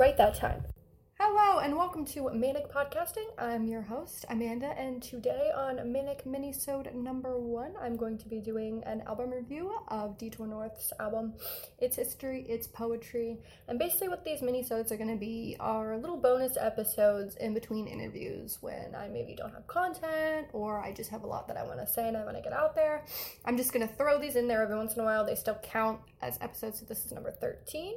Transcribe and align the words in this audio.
Right 0.00 0.16
that 0.16 0.34
time. 0.34 0.62
Hello 1.18 1.58
and 1.58 1.76
welcome 1.76 2.06
to 2.06 2.30
Manic 2.30 2.72
Podcasting. 2.72 3.26
I'm 3.36 3.68
your 3.68 3.82
host, 3.82 4.24
Amanda, 4.30 4.68
and 4.68 5.02
today 5.02 5.50
on 5.54 5.92
Manic 5.92 6.24
Minisode 6.24 6.94
number 6.94 7.38
one, 7.38 7.74
I'm 7.78 7.98
going 7.98 8.16
to 8.16 8.26
be 8.26 8.40
doing 8.40 8.82
an 8.86 9.02
album 9.06 9.30
review 9.30 9.70
of 9.88 10.16
Detour 10.16 10.46
North's 10.46 10.94
album, 10.98 11.34
Its 11.78 11.96
History, 11.96 12.46
Its 12.48 12.66
Poetry. 12.66 13.40
And 13.68 13.78
basically 13.78 14.08
what 14.08 14.24
these 14.24 14.40
minisodes 14.40 14.90
are 14.90 14.96
going 14.96 15.10
to 15.10 15.20
be 15.20 15.56
are 15.60 15.98
little 15.98 16.16
bonus 16.16 16.56
episodes 16.58 17.36
in 17.36 17.52
between 17.52 17.86
interviews 17.86 18.56
when 18.62 18.94
I 18.94 19.08
maybe 19.08 19.34
don't 19.34 19.52
have 19.52 19.66
content 19.66 20.46
or 20.54 20.80
I 20.80 20.92
just 20.92 21.10
have 21.10 21.24
a 21.24 21.26
lot 21.26 21.46
that 21.48 21.58
I 21.58 21.64
want 21.64 21.78
to 21.78 21.86
say 21.86 22.08
and 22.08 22.16
I 22.16 22.24
want 22.24 22.38
to 22.38 22.42
get 22.42 22.54
out 22.54 22.74
there. 22.74 23.04
I'm 23.44 23.58
just 23.58 23.74
going 23.74 23.86
to 23.86 23.94
throw 23.96 24.18
these 24.18 24.36
in 24.36 24.48
there 24.48 24.62
every 24.62 24.76
once 24.76 24.94
in 24.94 25.02
a 25.02 25.04
while. 25.04 25.26
They 25.26 25.34
still 25.34 25.58
count 25.62 26.00
as 26.22 26.38
episodes, 26.40 26.78
so 26.78 26.86
this 26.86 27.04
is 27.04 27.12
number 27.12 27.30
13. 27.30 27.96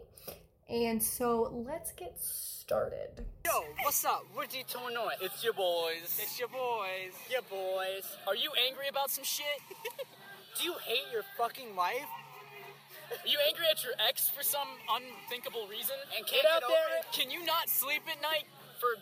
And 0.73 1.01
so 1.01 1.63
let's 1.65 1.93
get 1.93 2.19
started 2.19 2.53
started. 2.63 3.11
Yo, 3.43 3.59
what's 3.83 4.05
up? 4.05 4.23
We're 4.31 4.47
Detour 4.47 4.89
North. 4.89 5.19
It's 5.19 5.43
your 5.43 5.51
boys. 5.51 6.07
It's 6.15 6.39
your 6.39 6.47
boys. 6.47 7.11
Your 7.29 7.43
boys. 7.51 8.07
Are 8.25 8.39
you 8.39 8.49
angry 8.65 8.87
about 8.87 9.11
some 9.11 9.25
shit? 9.25 9.59
Do 10.57 10.63
you 10.63 10.73
hate 10.87 11.11
your 11.11 11.21
fucking 11.37 11.75
life? 11.75 12.07
Are 13.11 13.27
you 13.27 13.37
angry 13.45 13.65
at 13.69 13.83
your 13.83 13.91
ex 14.07 14.29
for 14.29 14.41
some 14.41 14.65
unthinkable 14.89 15.67
reason? 15.67 15.99
And 16.15 16.25
can't 16.25 16.41
get 16.41 16.49
out 16.49 16.63
there? 16.65 17.03
Can 17.11 17.29
you 17.29 17.43
not 17.43 17.67
sleep 17.67 18.07
at 18.07 18.21
night 18.23 18.47
for 18.79 18.95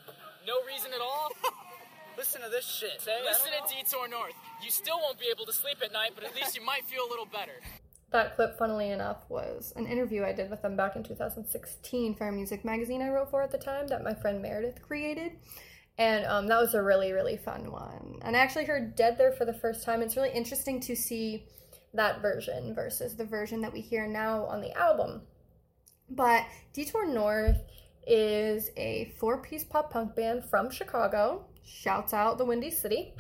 no 0.48 0.58
reason 0.66 0.90
at 0.92 1.00
all? 1.00 1.30
Listen 2.18 2.42
to 2.42 2.50
this 2.50 2.66
shit. 2.66 3.00
Say, 3.00 3.14
Listen 3.24 3.54
to 3.54 3.62
Detour 3.70 4.10
North. 4.10 4.34
You 4.66 4.72
still 4.72 4.98
won't 4.98 5.20
be 5.20 5.30
able 5.30 5.46
to 5.46 5.54
sleep 5.54 5.78
at 5.86 5.94
night, 5.94 6.12
but 6.16 6.26
at 6.26 6.36
least 6.36 6.58
you 6.58 6.66
might 6.66 6.84
feel 6.90 7.06
a 7.06 7.10
little 7.14 7.30
better. 7.30 7.62
That 8.12 8.36
clip, 8.36 8.58
funnily 8.58 8.92
enough, 8.92 9.24
was 9.30 9.74
an 9.76 9.88
interview 9.88 10.24
I 10.24 10.34
did 10.34 10.50
with 10.50 10.62
them 10.62 10.76
back 10.76 10.96
in 10.96 11.04
2016 11.04 12.16
for 12.16 12.28
a 12.28 12.32
music 12.32 12.66
magazine 12.66 13.02
I 13.02 13.10
wrote 13.10 13.32
for 13.32 13.42
at 13.42 13.52
the 13.52 13.58
time 13.58 13.88
that 13.88 14.04
my 14.04 14.14
friend 14.14 14.42
Meredith 14.42 14.82
created. 14.82 15.32
And 15.98 16.26
um, 16.26 16.48
that 16.48 16.60
was 16.60 16.74
a 16.74 16.84
really, 16.84 17.14
really 17.14 17.38
fun 17.38 17.72
one. 17.72 18.20
And 18.22 18.36
I 18.36 18.40
actually 18.40 18.66
heard 18.66 18.96
Dead 18.96 19.18
there 19.18 19.32
for 19.32 19.46
the 19.46 19.54
first 19.54 19.84
time. 19.84 20.02
It's 20.02 20.18
really 20.18 20.32
interesting 20.32 20.80
to 20.82 20.96
see 20.96 21.46
that 21.94 22.22
version 22.22 22.74
versus 22.74 23.16
the 23.16 23.26
version 23.26 23.62
that 23.62 23.74
we 23.74 23.82
hear 23.82 24.08
now 24.08 24.46
on 24.46 24.62
the 24.62 24.76
album. 24.78 25.22
But 26.10 26.46
Detour 26.74 27.08
North 27.08 27.62
is 28.06 28.72
a 28.76 29.14
four 29.20 29.42
piece 29.42 29.64
pop 29.64 29.92
punk 29.92 30.16
band 30.16 30.44
from 30.50 30.70
Chicago. 30.70 31.46
Shouts 31.64 32.14
out 32.14 32.38
the 32.38 32.46
Windy 32.46 32.72
City. 32.72 33.14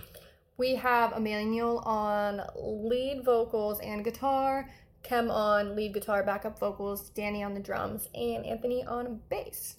We 0.58 0.76
have 0.76 1.14
Emmanuel 1.14 1.80
on 1.80 2.42
lead 2.56 3.24
vocals 3.24 3.80
and 3.80 4.04
guitar, 4.04 4.70
Kem 5.04 5.30
on 5.32 5.76
lead 5.76 5.94
guitar, 5.94 6.24
backup 6.24 6.60
vocals, 6.60 7.10
Danny 7.10 7.44
on 7.44 7.54
the 7.54 7.60
drums, 7.60 8.10
and 8.14 8.46
Anthony 8.46 8.84
on 8.86 9.20
bass. 9.30 9.78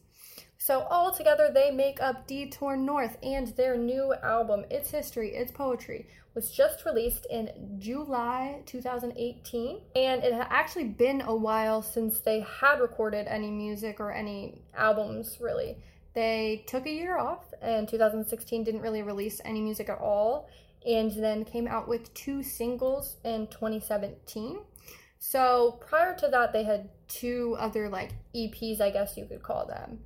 So 0.59 0.83
all 0.91 1.13
together 1.13 1.51
they 1.53 1.73
make 1.73 2.01
up 2.01 2.29
Detour 2.29 2.77
North 2.77 3.19
and 3.21 3.49
their 3.49 3.77
new 3.77 4.15
album, 4.23 4.65
Its 4.71 4.91
History, 4.91 5.35
Its 5.35 5.51
Poetry, 5.51 6.07
was 6.35 6.53
just 6.53 6.85
released 6.85 7.27
in 7.29 7.51
July 7.81 8.63
2018 8.67 9.81
and 9.97 10.23
it 10.23 10.33
had 10.33 10.47
actually 10.51 10.85
been 10.85 11.21
a 11.23 11.35
while 11.35 11.83
since 11.83 12.21
they 12.21 12.47
had 12.61 12.81
recorded 12.81 13.27
any 13.27 13.51
music 13.51 13.99
or 13.99 14.13
any 14.13 14.63
albums 14.77 15.39
really. 15.41 15.77
They 16.15 16.63
took 16.69 16.87
a 16.87 16.91
year 16.91 17.19
off 17.19 17.53
and 17.61 17.89
2016 17.89 18.63
didn't 18.63 18.83
really 18.83 19.03
release 19.03 19.41
any 19.45 19.61
music 19.61 19.89
at 19.89 19.99
all 19.99 20.49
and 20.87 21.11
then 21.13 21.45
came 21.45 21.67
out 21.67 21.89
with 21.89 22.15
two 22.15 22.43
singles 22.43 23.17
in 23.25 23.47
2017. 23.49 24.59
So 25.25 25.79
prior 25.89 26.17
to 26.17 26.29
that, 26.29 26.53
they 26.53 26.65
had 26.65 26.89
two 27.07 27.57
other 27.57 27.89
like 27.89 28.11
EPs, 28.35 28.81
I 28.81 28.91
guess 28.91 29.17
you 29.17 29.25
could 29.25 29.41
call 29.41 29.67
them. 29.67 30.01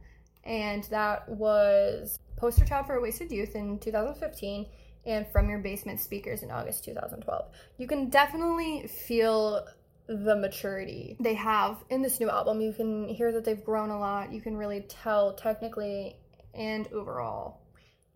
And 0.44 0.84
that 0.84 1.26
was 1.26 2.18
Poster 2.36 2.66
Child 2.66 2.86
for 2.86 2.96
a 2.96 3.00
Wasted 3.00 3.32
Youth 3.32 3.56
in 3.56 3.78
2015 3.78 4.66
and 5.06 5.26
From 5.28 5.48
Your 5.48 5.60
Basement 5.60 6.00
Speakers 6.00 6.42
in 6.42 6.50
August 6.50 6.84
2012. 6.84 7.46
You 7.78 7.86
can 7.86 8.10
definitely 8.10 8.88
feel 8.88 9.66
the 10.06 10.36
maturity 10.36 11.16
they 11.18 11.34
have 11.34 11.82
in 11.88 12.02
this 12.02 12.20
new 12.20 12.28
album. 12.28 12.60
You 12.60 12.74
can 12.74 13.08
hear 13.08 13.32
that 13.32 13.46
they've 13.46 13.64
grown 13.64 13.88
a 13.88 13.98
lot. 13.98 14.30
You 14.30 14.42
can 14.42 14.54
really 14.54 14.82
tell 14.82 15.32
technically 15.32 16.18
and 16.52 16.92
overall 16.92 17.62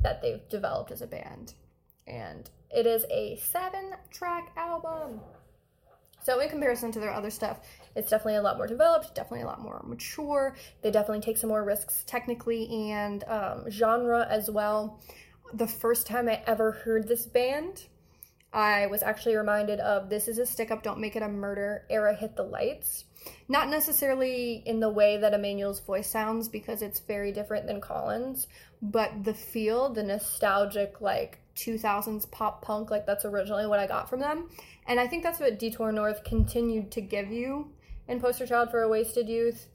that 0.03 0.21
they've 0.21 0.47
developed 0.50 0.91
as 0.91 1.00
a 1.00 1.06
band. 1.06 1.55
And 2.06 2.50
it 2.71 2.87
is 2.87 3.06
a 3.10 3.37
seven 3.37 3.93
track 4.10 4.53
album. 4.55 5.21
So, 6.23 6.39
in 6.41 6.49
comparison 6.49 6.93
to 6.93 7.01
their 7.01 7.13
other 7.13 7.31
stuff, 7.31 7.61
it's 7.97 8.11
definitely 8.11 8.37
a 8.37 8.43
lot 8.43 8.57
more 8.57 8.67
developed, 8.67 9.15
definitely 9.15 9.43
a 9.43 9.47
lot 9.47 9.61
more 9.61 9.83
mature. 9.85 10.55
They 10.83 10.91
definitely 10.91 11.23
take 11.23 11.39
some 11.39 11.49
more 11.49 11.65
risks 11.65 12.05
technically 12.07 12.91
and 12.93 13.25
um, 13.25 13.71
genre 13.71 14.27
as 14.29 14.51
well. 14.51 15.01
The 15.55 15.67
first 15.67 16.07
time 16.07 16.29
I 16.29 16.43
ever 16.47 16.73
heard 16.73 17.09
this 17.09 17.27
band, 17.27 17.87
I 18.53 18.87
was 18.87 19.03
actually 19.03 19.37
reminded 19.37 19.81
of 19.81 20.09
This 20.09 20.29
is 20.29 20.39
a 20.39 20.47
Stick 20.47 20.71
Up, 20.71 20.83
Don't 20.83 21.01
Make 21.01 21.17
It 21.17 21.23
a 21.23 21.29
Murder 21.29 21.85
era 21.89 22.15
Hit 22.15 22.37
the 22.37 22.43
Lights. 22.43 23.05
Not 23.49 23.69
necessarily 23.69 24.63
in 24.67 24.81
the 24.81 24.89
way 24.89 25.17
that 25.19 25.35
Emmanuel's 25.35 25.81
voice 25.81 26.09
sounds 26.09 26.49
because 26.49 26.83
it's 26.83 27.01
very 27.01 27.33
different 27.33 27.67
than 27.67 27.81
Colin's, 27.81 28.49
but 28.81 29.25
the 29.25 29.35
feel, 29.35 29.93
the 29.93 30.03
nostalgic, 30.03 31.01
like 31.01 31.39
2000s 31.65 32.31
pop 32.31 32.62
punk, 32.62 32.91
like 32.91 33.06
that's 33.06 33.25
originally 33.25 33.66
what 33.66 33.78
I 33.78 33.87
got 33.87 34.09
from 34.09 34.21
them. 34.21 34.48
And 34.87 34.98
I 34.98 35.06
think 35.06 35.22
that's 35.22 35.41
what 35.41 35.59
Detour 35.59 35.93
North 35.93 36.25
continued 36.25 36.91
to 36.93 37.00
give 37.00 37.31
you 37.31 37.71
in 38.09 38.21
Poster 38.21 38.47
Child 38.47 38.71
for 38.71 38.82
a 38.82 38.88
Wasted 38.88 39.28
Youth 39.28 39.69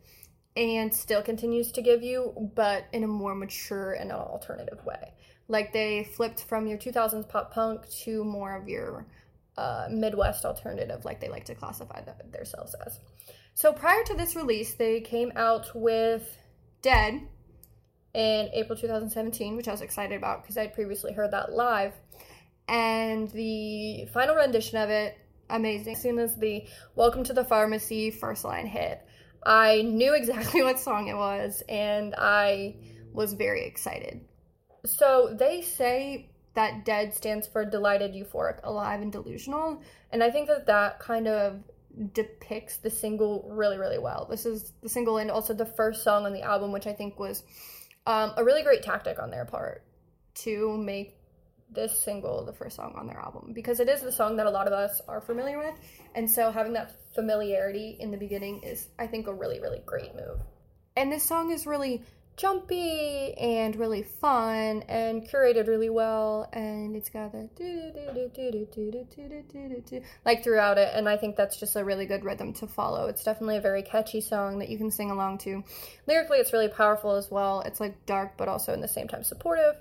and 0.57 0.93
still 0.93 1.21
continues 1.21 1.71
to 1.73 1.81
give 1.81 2.01
you, 2.01 2.51
but 2.55 2.85
in 2.93 3.03
a 3.03 3.07
more 3.07 3.35
mature 3.35 3.93
and 3.93 4.11
an 4.11 4.17
alternative 4.17 4.83
way. 4.85 5.11
Like 5.47 5.73
they 5.73 6.05
flipped 6.15 6.43
from 6.43 6.67
your 6.67 6.77
2000s 6.77 7.27
pop 7.27 7.53
punk 7.53 7.87
to 8.03 8.23
more 8.23 8.55
of 8.55 8.67
your 8.67 9.05
uh, 9.57 9.87
Midwest 9.89 10.45
alternative, 10.45 11.05
like 11.05 11.19
they 11.19 11.29
like 11.29 11.45
to 11.45 11.55
classify 11.55 12.01
themselves 12.31 12.75
as. 12.85 12.99
So 13.53 13.71
prior 13.71 14.03
to 14.03 14.15
this 14.15 14.35
release, 14.35 14.73
they 14.73 15.01
came 15.01 15.31
out 15.35 15.67
with 15.75 16.37
Dead, 16.81 17.21
in 18.15 18.49
April 18.53 18.77
2017, 18.77 19.57
which 19.57 19.67
I 19.67 19.71
was 19.71 19.81
excited 19.81 20.15
about 20.17 20.41
because 20.41 20.57
I'd 20.57 20.73
previously 20.73 21.11
heard 21.11 21.31
that 21.31 21.51
live. 21.51 21.93
And 22.69 23.29
the 23.31 24.07
final 24.13 24.35
rendition 24.35 24.77
of 24.77 24.89
it, 24.89 25.17
amazing. 25.49 25.93
As 25.95 26.01
soon 26.01 26.17
as 26.17 26.35
the 26.37 26.65
Welcome 26.95 27.25
to 27.25 27.33
the 27.33 27.43
Pharmacy 27.43 28.11
first 28.11 28.45
line 28.45 28.67
hit, 28.67 29.05
I 29.45 29.81
knew 29.81 30.15
exactly 30.15 30.63
what 30.63 30.79
song 30.79 31.09
it 31.09 31.15
was 31.15 31.61
and 31.67 32.15
I 32.17 32.77
was 33.11 33.33
very 33.33 33.65
excited. 33.65 34.21
So 34.85 35.35
they 35.37 35.61
say 35.61 36.29
that 36.53 36.85
DEAD 36.85 37.13
stands 37.13 37.47
for 37.47 37.65
delighted, 37.65 38.13
euphoric, 38.13 38.59
alive, 38.63 39.01
and 39.01 39.11
delusional. 39.11 39.81
And 40.11 40.23
I 40.23 40.31
think 40.31 40.47
that 40.47 40.67
that 40.67 40.99
kind 40.99 41.27
of 41.27 41.59
depicts 42.13 42.77
the 42.77 42.89
single 42.89 43.45
really, 43.51 43.77
really 43.77 43.99
well. 43.99 44.25
This 44.29 44.45
is 44.45 44.71
the 44.81 44.89
single 44.89 45.17
and 45.17 45.29
also 45.29 45.53
the 45.53 45.65
first 45.65 46.03
song 46.03 46.25
on 46.25 46.31
the 46.31 46.43
album, 46.43 46.71
which 46.71 46.87
I 46.87 46.93
think 46.93 47.19
was 47.19 47.43
um, 48.05 48.33
a 48.37 48.43
really 48.43 48.63
great 48.63 48.83
tactic 48.83 49.19
on 49.19 49.31
their 49.31 49.45
part 49.45 49.83
to 50.35 50.77
make 50.77 51.17
this 51.71 51.99
single 51.99 52.45
the 52.45 52.53
first 52.53 52.75
song 52.75 52.93
on 52.95 53.07
their 53.07 53.17
album 53.19 53.51
because 53.53 53.79
it 53.79 53.89
is 53.89 54.01
the 54.01 54.11
song 54.11 54.35
that 54.37 54.45
a 54.45 54.49
lot 54.49 54.67
of 54.67 54.73
us 54.73 55.01
are 55.07 55.19
familiar 55.19 55.57
with. 55.57 55.75
And 56.13 56.29
so 56.29 56.51
having 56.51 56.73
that 56.73 56.95
familiarity 57.13 57.97
in 57.99 58.11
the 58.11 58.17
beginning 58.17 58.61
is, 58.63 58.87
I 58.99 59.07
think, 59.07 59.27
a 59.27 59.33
really, 59.33 59.59
really 59.59 59.81
great 59.85 60.15
move. 60.15 60.39
And 60.95 61.11
this 61.11 61.23
song 61.23 61.51
is 61.51 61.65
really 61.65 62.03
jumpy 62.37 63.33
and 63.35 63.77
really 63.77 64.03
fun 64.03 64.83
and 64.89 65.27
curated 65.27 65.67
really 65.67 65.89
well 65.89 66.49
and 66.51 66.95
it's 66.95 67.09
got 67.09 67.31
the 67.31 67.49
like 70.25 70.43
throughout 70.43 70.77
it 70.77 70.91
and 70.93 71.07
I 71.07 71.15
think 71.15 71.37
that's 71.37 71.57
just 71.57 71.77
a 71.77 71.83
really 71.83 72.05
good 72.05 72.25
rhythm 72.25 72.51
to 72.53 72.67
follow. 72.67 73.07
It's 73.07 73.23
definitely 73.23 73.57
a 73.57 73.61
very 73.61 73.83
catchy 73.83 74.19
song 74.19 74.59
that 74.59 74.69
you 74.69 74.77
can 74.77 74.91
sing 74.91 75.11
along 75.11 75.37
to. 75.39 75.63
Lyrically 76.07 76.39
it's 76.39 76.51
really 76.51 76.67
powerful 76.67 77.11
as 77.15 77.31
well. 77.31 77.61
It's 77.61 77.79
like 77.79 78.05
dark 78.05 78.35
but 78.37 78.49
also 78.49 78.73
in 78.73 78.81
the 78.81 78.87
same 78.87 79.07
time 79.07 79.23
supportive. 79.23 79.75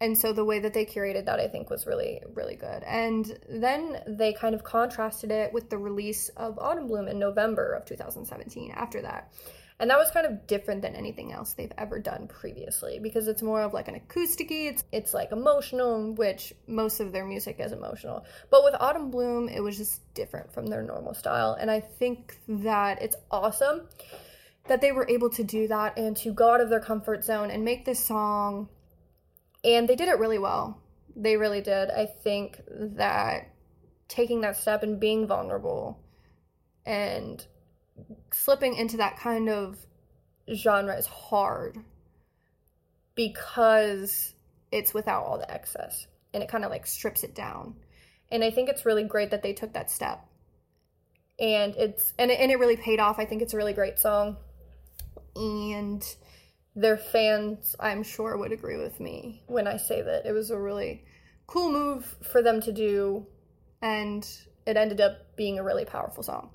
And 0.00 0.18
so 0.18 0.32
the 0.32 0.44
way 0.44 0.58
that 0.58 0.74
they 0.74 0.84
curated 0.84 1.26
that 1.26 1.38
I 1.38 1.46
think 1.46 1.70
was 1.70 1.86
really 1.86 2.20
really 2.34 2.56
good. 2.56 2.82
And 2.82 3.38
then 3.48 4.02
they 4.08 4.32
kind 4.32 4.56
of 4.56 4.64
contrasted 4.64 5.30
it 5.30 5.52
with 5.52 5.70
the 5.70 5.78
release 5.78 6.28
of 6.30 6.58
Autumn 6.58 6.88
Bloom 6.88 7.06
in 7.06 7.20
November 7.20 7.72
of 7.72 7.84
2017 7.84 8.72
after 8.72 9.00
that 9.02 9.32
and 9.84 9.90
that 9.90 9.98
was 9.98 10.10
kind 10.10 10.24
of 10.24 10.46
different 10.46 10.80
than 10.80 10.96
anything 10.96 11.30
else 11.30 11.52
they've 11.52 11.74
ever 11.76 11.98
done 11.98 12.26
previously 12.26 12.98
because 12.98 13.28
it's 13.28 13.42
more 13.42 13.60
of 13.60 13.74
like 13.74 13.86
an 13.86 13.96
acoustic 13.96 14.50
it's 14.50 14.82
it's 14.92 15.12
like 15.12 15.30
emotional 15.30 16.14
which 16.14 16.54
most 16.66 17.00
of 17.00 17.12
their 17.12 17.26
music 17.26 17.56
is 17.58 17.70
emotional. 17.70 18.24
But 18.50 18.64
with 18.64 18.74
autumn 18.80 19.10
bloom 19.10 19.50
it 19.50 19.60
was 19.60 19.76
just 19.76 20.00
different 20.14 20.54
from 20.54 20.68
their 20.68 20.82
normal 20.82 21.12
style 21.12 21.52
and 21.60 21.70
i 21.70 21.80
think 21.80 22.38
that 22.48 23.02
it's 23.02 23.16
awesome 23.30 23.82
that 24.68 24.80
they 24.80 24.90
were 24.90 25.06
able 25.06 25.28
to 25.28 25.44
do 25.44 25.68
that 25.68 25.98
and 25.98 26.16
to 26.16 26.32
go 26.32 26.54
out 26.54 26.62
of 26.62 26.70
their 26.70 26.80
comfort 26.80 27.22
zone 27.22 27.50
and 27.50 27.62
make 27.62 27.84
this 27.84 28.02
song 28.02 28.70
and 29.64 29.86
they 29.86 29.96
did 29.96 30.08
it 30.08 30.18
really 30.18 30.38
well. 30.38 30.80
They 31.14 31.36
really 31.36 31.60
did. 31.60 31.90
I 31.90 32.06
think 32.06 32.58
that 32.68 33.50
taking 34.08 34.40
that 34.40 34.56
step 34.56 34.82
and 34.82 34.98
being 34.98 35.26
vulnerable 35.26 35.98
and 36.86 37.46
slipping 38.32 38.74
into 38.74 38.98
that 38.98 39.18
kind 39.18 39.48
of 39.48 39.78
genre 40.52 40.96
is 40.96 41.06
hard 41.06 41.78
because 43.14 44.34
it's 44.72 44.92
without 44.92 45.24
all 45.24 45.38
the 45.38 45.50
excess 45.50 46.06
and 46.32 46.42
it 46.42 46.48
kind 46.48 46.64
of 46.64 46.70
like 46.70 46.86
strips 46.86 47.22
it 47.22 47.34
down. 47.34 47.74
And 48.30 48.42
I 48.42 48.50
think 48.50 48.68
it's 48.68 48.84
really 48.84 49.04
great 49.04 49.30
that 49.30 49.42
they 49.42 49.52
took 49.52 49.72
that 49.74 49.90
step. 49.90 50.26
And 51.38 51.74
it's 51.76 52.12
and 52.18 52.30
it, 52.30 52.40
and 52.40 52.50
it 52.50 52.58
really 52.58 52.76
paid 52.76 53.00
off. 53.00 53.18
I 53.18 53.24
think 53.24 53.42
it's 53.42 53.54
a 53.54 53.56
really 53.56 53.72
great 53.72 53.98
song. 53.98 54.36
And 55.36 56.04
their 56.76 56.96
fans, 56.96 57.74
I'm 57.78 58.02
sure, 58.02 58.36
would 58.36 58.52
agree 58.52 58.76
with 58.76 59.00
me 59.00 59.42
when 59.46 59.66
I 59.66 59.76
say 59.76 60.02
that 60.02 60.26
it 60.26 60.32
was 60.32 60.50
a 60.50 60.58
really 60.58 61.04
cool 61.46 61.70
move 61.70 62.16
for 62.32 62.42
them 62.42 62.60
to 62.62 62.72
do 62.72 63.26
and 63.82 64.26
it 64.66 64.76
ended 64.76 65.00
up 65.00 65.36
being 65.36 65.58
a 65.58 65.62
really 65.62 65.84
powerful 65.84 66.22
song 66.22 66.50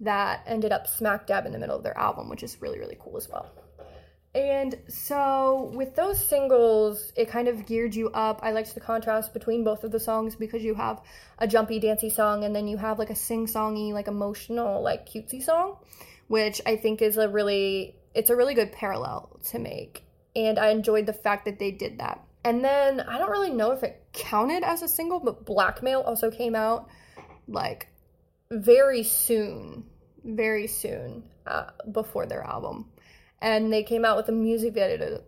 that 0.00 0.42
ended 0.46 0.72
up 0.72 0.86
smack 0.86 1.26
dab 1.26 1.46
in 1.46 1.52
the 1.52 1.58
middle 1.58 1.76
of 1.76 1.82
their 1.82 1.96
album, 1.98 2.28
which 2.28 2.42
is 2.42 2.60
really, 2.60 2.78
really 2.78 2.96
cool 3.00 3.16
as 3.16 3.28
well. 3.28 3.50
And 4.34 4.78
so 4.88 5.72
with 5.74 5.96
those 5.96 6.24
singles, 6.24 7.12
it 7.16 7.28
kind 7.28 7.48
of 7.48 7.66
geared 7.66 7.94
you 7.94 8.10
up. 8.10 8.40
I 8.42 8.52
liked 8.52 8.74
the 8.74 8.80
contrast 8.80 9.32
between 9.32 9.64
both 9.64 9.84
of 9.84 9.90
the 9.90 9.98
songs 9.98 10.36
because 10.36 10.62
you 10.62 10.74
have 10.74 11.00
a 11.38 11.48
jumpy, 11.48 11.80
dancey 11.80 12.10
song 12.10 12.44
and 12.44 12.54
then 12.54 12.68
you 12.68 12.76
have 12.76 12.98
like 12.98 13.10
a 13.10 13.16
sing-songy, 13.16 13.92
like 13.92 14.06
emotional, 14.06 14.82
like 14.82 15.08
cutesy 15.08 15.42
song, 15.42 15.78
which 16.28 16.60
I 16.66 16.76
think 16.76 17.02
is 17.02 17.16
a 17.16 17.28
really 17.28 17.96
it's 18.14 18.30
a 18.30 18.36
really 18.36 18.54
good 18.54 18.72
parallel 18.72 19.40
to 19.50 19.58
make. 19.58 20.04
And 20.36 20.58
I 20.58 20.68
enjoyed 20.68 21.06
the 21.06 21.12
fact 21.12 21.46
that 21.46 21.58
they 21.58 21.70
did 21.70 21.98
that. 21.98 22.22
And 22.44 22.64
then 22.64 23.00
I 23.00 23.18
don't 23.18 23.30
really 23.30 23.50
know 23.50 23.72
if 23.72 23.82
it 23.82 24.02
counted 24.12 24.62
as 24.62 24.82
a 24.82 24.88
single, 24.88 25.20
but 25.20 25.44
Blackmail 25.44 26.00
also 26.00 26.30
came 26.30 26.54
out 26.54 26.88
like 27.48 27.88
very 28.50 29.02
soon, 29.02 29.84
very 30.24 30.66
soon 30.66 31.24
uh, 31.46 31.66
before 31.90 32.26
their 32.26 32.42
album, 32.42 32.90
and 33.40 33.72
they 33.72 33.82
came 33.82 34.04
out 34.04 34.16
with 34.16 34.28
a 34.28 34.32
music 34.32 34.74
video, 34.74 35.22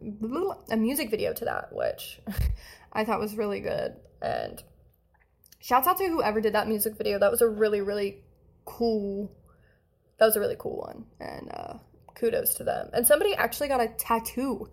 a 0.71 0.77
music 0.77 1.11
video 1.11 1.33
to 1.33 1.45
that, 1.45 1.73
which 1.73 2.21
I 2.93 3.05
thought 3.05 3.21
was 3.21 3.37
really 3.37 3.61
good. 3.61 3.97
And 4.21 4.63
shouts 5.61 5.87
out 5.87 5.99
to 5.99 6.09
whoever 6.09 6.41
did 6.41 6.55
that 6.55 6.69
music 6.69 6.97
video. 6.97 7.19
That 7.19 7.31
was 7.31 7.41
a 7.41 7.49
really, 7.49 7.81
really 7.81 8.23
cool. 8.65 9.33
That 10.19 10.27
was 10.27 10.37
a 10.37 10.41
really 10.41 10.57
cool 10.59 10.79
one, 10.79 11.05
and 11.21 11.51
uh, 11.53 11.75
kudos 12.15 12.55
to 12.55 12.65
them. 12.65 12.91
And 12.93 13.07
somebody 13.07 13.35
actually 13.35 13.69
got 13.69 13.81
a 13.81 13.89
tattoo 13.89 14.69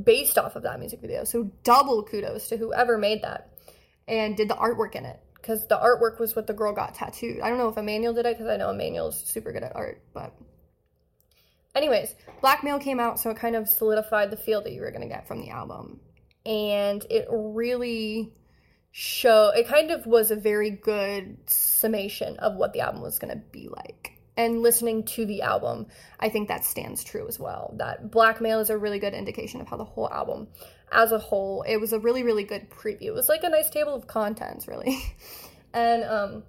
based 0.00 0.38
off 0.38 0.56
of 0.56 0.62
that 0.64 0.78
music 0.78 1.00
video, 1.00 1.24
so 1.24 1.50
double 1.64 2.02
kudos 2.02 2.48
to 2.48 2.56
whoever 2.56 2.98
made 2.98 3.22
that 3.22 3.50
and 4.08 4.36
did 4.36 4.48
the 4.48 4.54
artwork 4.54 4.94
in 4.94 5.04
it 5.04 5.20
because 5.40 5.66
the 5.66 5.76
artwork 5.76 6.18
was 6.18 6.36
what 6.36 6.46
the 6.46 6.52
girl 6.52 6.72
got 6.72 6.94
tattooed. 6.94 7.40
I 7.40 7.48
don't 7.48 7.58
know 7.58 7.68
if 7.68 7.76
Emmanuel 7.76 8.14
did 8.14 8.26
it 8.26 8.36
because 8.36 8.50
I 8.50 8.56
know 8.56 8.70
Emmanuel's 8.70 9.22
super 9.22 9.52
good 9.52 9.62
at 9.62 9.74
art, 9.74 10.02
but 10.12 10.34
anyways, 11.74 12.14
Blackmail 12.40 12.78
came 12.78 13.00
out, 13.00 13.18
so 13.18 13.30
it 13.30 13.36
kind 13.36 13.56
of 13.56 13.68
solidified 13.68 14.30
the 14.30 14.36
feel 14.36 14.62
that 14.62 14.72
you 14.72 14.80
were 14.80 14.90
gonna 14.90 15.08
get 15.08 15.26
from 15.26 15.40
the 15.40 15.50
album, 15.50 16.00
and 16.44 17.04
it 17.10 17.26
really 17.30 18.32
show 18.92 19.50
it 19.54 19.68
kind 19.68 19.90
of 19.90 20.06
was 20.06 20.30
a 20.30 20.36
very 20.36 20.70
good 20.70 21.38
summation 21.46 22.36
of 22.38 22.56
what 22.56 22.72
the 22.72 22.80
album 22.80 23.02
was 23.02 23.18
gonna 23.18 23.36
be 23.36 23.68
like. 23.68 24.09
And 24.36 24.62
listening 24.62 25.04
to 25.04 25.26
the 25.26 25.42
album, 25.42 25.86
I 26.18 26.28
think 26.28 26.48
that 26.48 26.64
stands 26.64 27.04
true 27.04 27.26
as 27.28 27.38
well. 27.38 27.74
That 27.76 28.10
Blackmail 28.10 28.60
is 28.60 28.70
a 28.70 28.78
really 28.78 28.98
good 28.98 29.12
indication 29.12 29.60
of 29.60 29.68
how 29.68 29.76
the 29.76 29.84
whole 29.84 30.08
album 30.10 30.48
as 30.92 31.12
a 31.12 31.18
whole, 31.18 31.62
it 31.62 31.76
was 31.76 31.92
a 31.92 31.98
really, 31.98 32.22
really 32.22 32.44
good 32.44 32.70
preview. 32.70 33.02
It 33.02 33.14
was 33.14 33.28
like 33.28 33.44
a 33.44 33.48
nice 33.48 33.70
table 33.70 33.94
of 33.94 34.06
contents, 34.06 34.66
really. 34.66 34.98
and 35.74 36.04
um, 36.04 36.42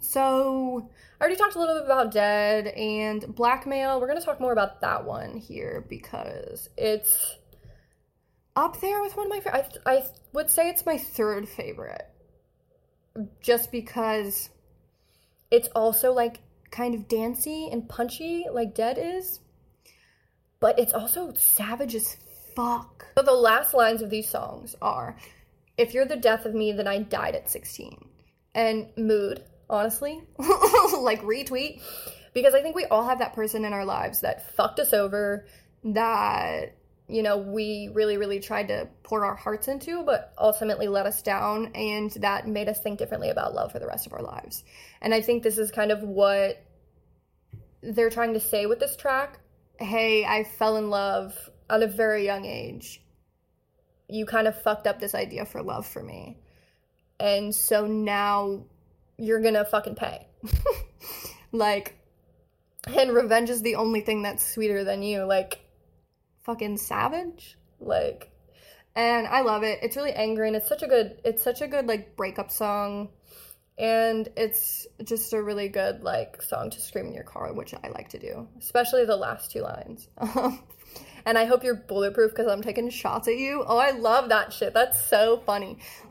so 0.00 0.90
I 1.20 1.24
already 1.24 1.36
talked 1.36 1.54
a 1.54 1.58
little 1.58 1.76
bit 1.76 1.84
about 1.84 2.12
Dead 2.12 2.66
and 2.68 3.34
Blackmail. 3.34 4.00
We're 4.00 4.08
going 4.08 4.18
to 4.18 4.24
talk 4.24 4.40
more 4.40 4.52
about 4.52 4.80
that 4.80 5.04
one 5.04 5.36
here 5.36 5.84
because 5.88 6.68
it's 6.76 7.36
up 8.56 8.80
there 8.80 9.00
with 9.00 9.16
one 9.16 9.26
of 9.26 9.30
my 9.30 9.40
favorite. 9.40 9.78
I, 9.86 9.92
I 9.92 10.04
would 10.32 10.50
say 10.50 10.68
it's 10.68 10.86
my 10.86 10.98
third 10.98 11.48
favorite 11.48 12.06
just 13.40 13.70
because 13.70 14.48
it's 15.50 15.68
also 15.74 16.12
like 16.12 16.40
kind 16.72 16.94
of 16.94 17.06
dancey 17.06 17.68
and 17.70 17.88
punchy 17.88 18.46
like 18.50 18.74
Dead 18.74 18.98
is, 18.98 19.38
but 20.58 20.78
it's 20.78 20.94
also 20.94 21.32
savage 21.34 21.94
as 21.94 22.16
fuck. 22.56 23.06
So 23.16 23.22
the 23.22 23.32
last 23.32 23.74
lines 23.74 24.02
of 24.02 24.10
these 24.10 24.28
songs 24.28 24.74
are 24.82 25.16
If 25.78 25.94
you're 25.94 26.04
the 26.06 26.16
death 26.16 26.44
of 26.44 26.54
me, 26.54 26.72
then 26.72 26.86
I 26.86 26.98
died 26.98 27.34
at 27.34 27.48
16. 27.48 28.08
And 28.54 28.88
mood, 28.96 29.42
honestly, 29.70 30.20
like 30.38 31.22
retweet. 31.22 31.80
Because 32.34 32.54
I 32.54 32.62
think 32.62 32.76
we 32.76 32.84
all 32.86 33.04
have 33.04 33.18
that 33.18 33.34
person 33.34 33.64
in 33.64 33.72
our 33.72 33.84
lives 33.84 34.20
that 34.20 34.54
fucked 34.54 34.80
us 34.80 34.92
over, 34.92 35.46
that, 35.84 36.76
you 37.12 37.22
know, 37.22 37.36
we 37.36 37.90
really, 37.92 38.16
really 38.16 38.40
tried 38.40 38.68
to 38.68 38.88
pour 39.02 39.24
our 39.24 39.34
hearts 39.34 39.68
into, 39.68 40.02
but 40.02 40.32
ultimately 40.38 40.88
let 40.88 41.04
us 41.04 41.20
down. 41.20 41.72
And 41.74 42.10
that 42.12 42.48
made 42.48 42.68
us 42.68 42.80
think 42.80 42.98
differently 42.98 43.28
about 43.28 43.54
love 43.54 43.70
for 43.70 43.78
the 43.78 43.86
rest 43.86 44.06
of 44.06 44.14
our 44.14 44.22
lives. 44.22 44.64
And 45.00 45.12
I 45.12 45.20
think 45.20 45.42
this 45.42 45.58
is 45.58 45.70
kind 45.70 45.92
of 45.92 46.02
what 46.02 46.64
they're 47.82 48.10
trying 48.10 48.32
to 48.34 48.40
say 48.40 48.64
with 48.64 48.80
this 48.80 48.96
track. 48.96 49.40
Hey, 49.78 50.24
I 50.24 50.44
fell 50.44 50.76
in 50.76 50.88
love 50.88 51.34
at 51.68 51.82
a 51.82 51.86
very 51.86 52.24
young 52.24 52.44
age, 52.44 53.02
you 54.08 54.26
kind 54.26 54.46
of 54.46 54.60
fucked 54.60 54.86
up 54.86 55.00
this 55.00 55.14
idea 55.14 55.44
for 55.44 55.62
love 55.62 55.86
for 55.86 56.02
me. 56.02 56.38
And 57.18 57.54
so 57.54 57.86
now 57.86 58.64
you're 59.16 59.40
gonna 59.40 59.64
fucking 59.64 59.94
pay. 59.94 60.26
like, 61.52 61.98
and 62.86 63.12
revenge 63.12 63.48
is 63.48 63.62
the 63.62 63.76
only 63.76 64.00
thing 64.02 64.22
that's 64.22 64.46
sweeter 64.46 64.84
than 64.84 65.02
you. 65.02 65.24
Like, 65.24 65.61
fucking 66.42 66.78
savage. 66.78 67.56
Like, 67.80 68.30
and 68.94 69.26
I 69.26 69.40
love 69.40 69.62
it. 69.62 69.78
It's 69.82 69.96
really 69.96 70.12
angry 70.12 70.46
and 70.48 70.56
it's 70.56 70.68
such 70.68 70.82
a 70.82 70.86
good, 70.86 71.20
it's 71.24 71.42
such 71.42 71.60
a 71.60 71.68
good, 71.68 71.86
like, 71.86 72.16
breakup 72.16 72.50
song. 72.50 73.08
And 73.78 74.28
it's 74.36 74.86
just 75.02 75.32
a 75.32 75.42
really 75.42 75.68
good, 75.68 76.02
like, 76.02 76.42
song 76.42 76.70
to 76.70 76.80
scream 76.80 77.06
in 77.06 77.14
your 77.14 77.24
car, 77.24 77.52
which 77.52 77.74
I 77.74 77.88
like 77.88 78.10
to 78.10 78.18
do, 78.18 78.46
especially 78.58 79.06
the 79.06 79.16
last 79.16 79.50
two 79.50 79.62
lines. 79.62 80.08
and 81.24 81.38
I 81.38 81.46
hope 81.46 81.64
you're 81.64 81.74
bulletproof 81.74 82.30
because 82.30 82.46
I'm 82.46 82.62
taking 82.62 82.90
shots 82.90 83.28
at 83.28 83.36
you. 83.36 83.64
Oh, 83.66 83.78
I 83.78 83.92
love 83.92 84.28
that 84.28 84.52
shit. 84.52 84.74
That's 84.74 85.02
so 85.06 85.42
funny. 85.46 85.78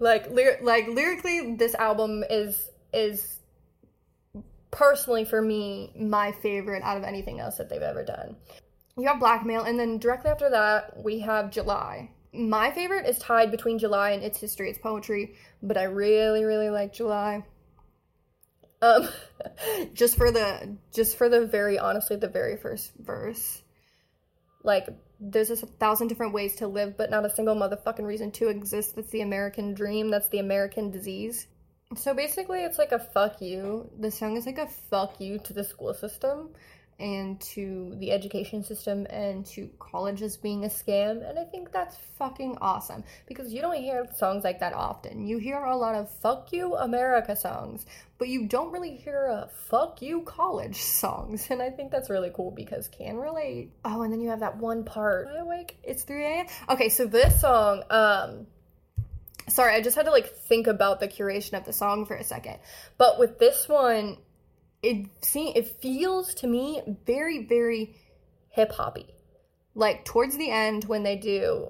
like, 0.00 0.30
ly- 0.30 0.58
like 0.60 0.88
lyrically, 0.88 1.54
this 1.54 1.74
album 1.74 2.24
is 2.28 2.68
is 2.92 3.38
personally 4.70 5.24
for 5.24 5.40
me 5.40 5.92
my 5.96 6.32
favorite 6.32 6.82
out 6.82 6.96
of 6.96 7.04
anything 7.04 7.38
else 7.40 7.56
that 7.56 7.68
they've 7.68 7.82
ever 7.82 8.02
done. 8.04 8.36
You 8.98 9.08
have 9.08 9.20
Blackmail, 9.20 9.62
and 9.62 9.78
then 9.78 9.98
directly 9.98 10.30
after 10.30 10.50
that 10.50 11.02
we 11.02 11.20
have 11.20 11.50
July. 11.50 12.10
My 12.34 12.70
favorite 12.70 13.06
is 13.06 13.18
tied 13.18 13.50
between 13.50 13.78
July 13.78 14.10
and 14.10 14.22
It's 14.22 14.38
History, 14.38 14.70
It's 14.70 14.78
Poetry, 14.78 15.34
but 15.62 15.76
I 15.76 15.84
really, 15.84 16.44
really 16.44 16.70
like 16.70 16.92
July. 16.92 17.44
Um, 18.82 19.08
just 19.94 20.16
for 20.16 20.30
the 20.30 20.76
just 20.94 21.16
for 21.16 21.28
the 21.28 21.46
very 21.46 21.78
honestly 21.78 22.16
the 22.16 22.28
very 22.28 22.56
first 22.56 22.92
verse, 22.98 23.62
like 24.62 24.88
there's 25.20 25.50
a 25.50 25.56
thousand 25.56 26.08
different 26.08 26.34
ways 26.34 26.56
to 26.56 26.66
live, 26.66 26.96
but 26.96 27.10
not 27.10 27.24
a 27.24 27.30
single 27.30 27.54
motherfucking 27.54 28.04
reason 28.04 28.30
to 28.32 28.48
exist. 28.48 28.96
That's 28.96 29.10
the 29.10 29.20
American 29.22 29.72
dream. 29.72 30.10
That's 30.10 30.28
the 30.28 30.40
American 30.40 30.90
disease. 30.90 31.46
So 31.96 32.12
basically, 32.12 32.64
it's 32.64 32.78
like 32.78 32.92
a 32.92 32.98
fuck 32.98 33.40
you. 33.40 33.90
The 34.00 34.10
song 34.10 34.36
is 34.36 34.46
like 34.46 34.58
a 34.58 34.66
fuck 34.66 35.20
you 35.20 35.38
to 35.38 35.52
the 35.52 35.64
school 35.64 35.94
system 35.94 36.50
and 36.98 37.40
to 37.40 37.94
the 37.98 38.12
education 38.12 38.62
system 38.62 39.06
and 39.10 39.44
to 39.46 39.68
colleges 39.78 40.36
being 40.36 40.64
a 40.64 40.68
scam. 40.68 41.28
And 41.28 41.38
I 41.38 41.44
think 41.44 41.72
that's 41.72 41.96
fucking 42.18 42.58
awesome 42.60 43.02
because 43.26 43.52
you 43.52 43.60
don't 43.60 43.76
hear 43.76 44.06
songs 44.16 44.44
like 44.44 44.60
that 44.60 44.72
often. 44.72 45.26
You 45.26 45.38
hear 45.38 45.58
a 45.58 45.76
lot 45.76 45.94
of 45.94 46.10
fuck 46.20 46.52
you 46.52 46.76
America 46.76 47.34
songs, 47.34 47.84
but 48.18 48.28
you 48.28 48.46
don't 48.46 48.72
really 48.72 48.96
hear 48.96 49.26
a 49.26 49.48
fuck 49.68 50.00
you 50.00 50.22
college 50.22 50.80
songs. 50.82 51.46
And 51.52 51.60
I 51.60 51.68
think 51.70 51.90
that's 51.90 52.08
really 52.08 52.30
cool 52.32 52.50
because 52.50 52.88
can 52.88 53.16
relate. 53.16 53.72
Oh, 53.84 54.02
and 54.02 54.12
then 54.12 54.20
you 54.20 54.30
have 54.30 54.40
that 54.40 54.56
one 54.56 54.84
part. 54.84 55.28
I 55.28 55.40
awake. 55.40 55.76
It's 55.82 56.02
3 56.04 56.24
a.m. 56.24 56.46
Okay, 56.70 56.88
so 56.88 57.04
this 57.04 57.40
song, 57.40 57.82
um, 57.90 58.46
sorry, 59.48 59.74
I 59.74 59.82
just 59.82 59.96
had 59.96 60.06
to 60.06 60.10
like 60.10 60.34
think 60.34 60.66
about 60.66 61.00
the 61.00 61.08
curation 61.08 61.58
of 61.58 61.64
the 61.64 61.72
song 61.72 62.06
for 62.06 62.14
a 62.14 62.24
second. 62.24 62.58
But 62.96 63.18
with 63.18 63.38
this 63.38 63.68
one, 63.68 64.16
it 64.82 65.06
see 65.22 65.48
it 65.50 65.80
feels 65.80 66.34
to 66.34 66.46
me 66.46 66.82
very 67.06 67.44
very 67.46 67.94
hip 68.50 68.72
hoppy. 68.72 69.06
Like 69.74 70.04
towards 70.04 70.36
the 70.36 70.50
end 70.50 70.84
when 70.84 71.02
they 71.02 71.16
do 71.16 71.68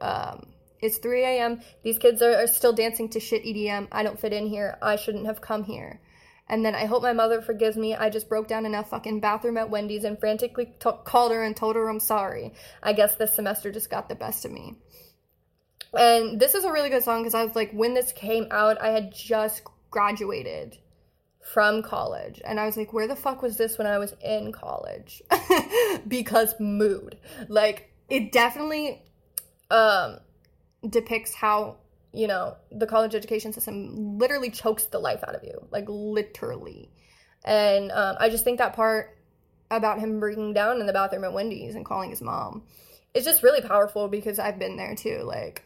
um 0.00 0.46
it's 0.80 0.98
3 0.98 1.22
a.m. 1.22 1.60
These 1.82 1.98
kids 1.98 2.20
are, 2.20 2.42
are 2.42 2.46
still 2.46 2.74
dancing 2.74 3.08
to 3.10 3.20
shit 3.20 3.42
EDM. 3.42 3.88
I 3.90 4.02
don't 4.02 4.20
fit 4.20 4.34
in 4.34 4.46
here. 4.46 4.76
I 4.82 4.96
shouldn't 4.96 5.24
have 5.24 5.40
come 5.40 5.64
here. 5.64 5.98
And 6.46 6.62
then 6.62 6.74
I 6.74 6.84
hope 6.84 7.02
my 7.02 7.14
mother 7.14 7.40
forgives 7.40 7.76
me. 7.76 7.94
I 7.94 8.10
just 8.10 8.28
broke 8.28 8.48
down 8.48 8.66
in 8.66 8.74
a 8.74 8.84
fucking 8.84 9.20
bathroom 9.20 9.56
at 9.56 9.70
Wendy's 9.70 10.04
and 10.04 10.20
frantically 10.20 10.66
t- 10.66 10.90
called 11.04 11.32
her 11.32 11.42
and 11.42 11.56
told 11.56 11.76
her 11.76 11.88
I'm 11.88 12.00
sorry. 12.00 12.52
I 12.82 12.92
guess 12.92 13.14
this 13.14 13.34
semester 13.34 13.72
just 13.72 13.88
got 13.88 14.10
the 14.10 14.14
best 14.14 14.44
of 14.44 14.52
me. 14.52 14.76
And 15.98 16.38
this 16.38 16.54
is 16.54 16.64
a 16.64 16.72
really 16.72 16.90
good 16.90 17.02
song 17.02 17.22
because 17.22 17.34
I 17.34 17.44
was 17.44 17.56
like, 17.56 17.72
when 17.72 17.94
this 17.94 18.12
came 18.12 18.48
out, 18.50 18.82
I 18.82 18.88
had 18.88 19.14
just 19.14 19.62
graduated 19.90 20.76
from 21.44 21.82
college. 21.82 22.40
And 22.44 22.58
I 22.58 22.66
was 22.66 22.76
like, 22.76 22.92
where 22.92 23.06
the 23.06 23.14
fuck 23.14 23.42
was 23.42 23.56
this 23.56 23.76
when 23.76 23.86
I 23.86 23.98
was 23.98 24.14
in 24.24 24.50
college? 24.50 25.22
because 26.08 26.54
mood. 26.58 27.18
Like, 27.48 27.92
it 28.08 28.32
definitely 28.32 29.02
um, 29.70 30.18
depicts 30.88 31.34
how, 31.34 31.76
you 32.12 32.26
know, 32.26 32.56
the 32.72 32.86
college 32.86 33.14
education 33.14 33.52
system 33.52 34.18
literally 34.18 34.50
chokes 34.50 34.86
the 34.86 34.98
life 34.98 35.22
out 35.26 35.34
of 35.34 35.44
you. 35.44 35.66
Like, 35.70 35.84
literally. 35.88 36.90
And 37.44 37.92
um, 37.92 38.16
I 38.18 38.30
just 38.30 38.42
think 38.42 38.58
that 38.58 38.74
part 38.74 39.18
about 39.70 39.98
him 39.98 40.20
breaking 40.20 40.54
down 40.54 40.80
in 40.80 40.86
the 40.86 40.92
bathroom 40.94 41.24
at 41.24 41.32
Wendy's 41.34 41.74
and 41.74 41.84
calling 41.84 42.08
his 42.08 42.22
mom 42.22 42.62
is 43.12 43.24
just 43.24 43.42
really 43.42 43.60
powerful 43.60 44.08
because 44.08 44.38
I've 44.38 44.58
been 44.58 44.76
there 44.76 44.94
too. 44.94 45.22
Like, 45.24 45.62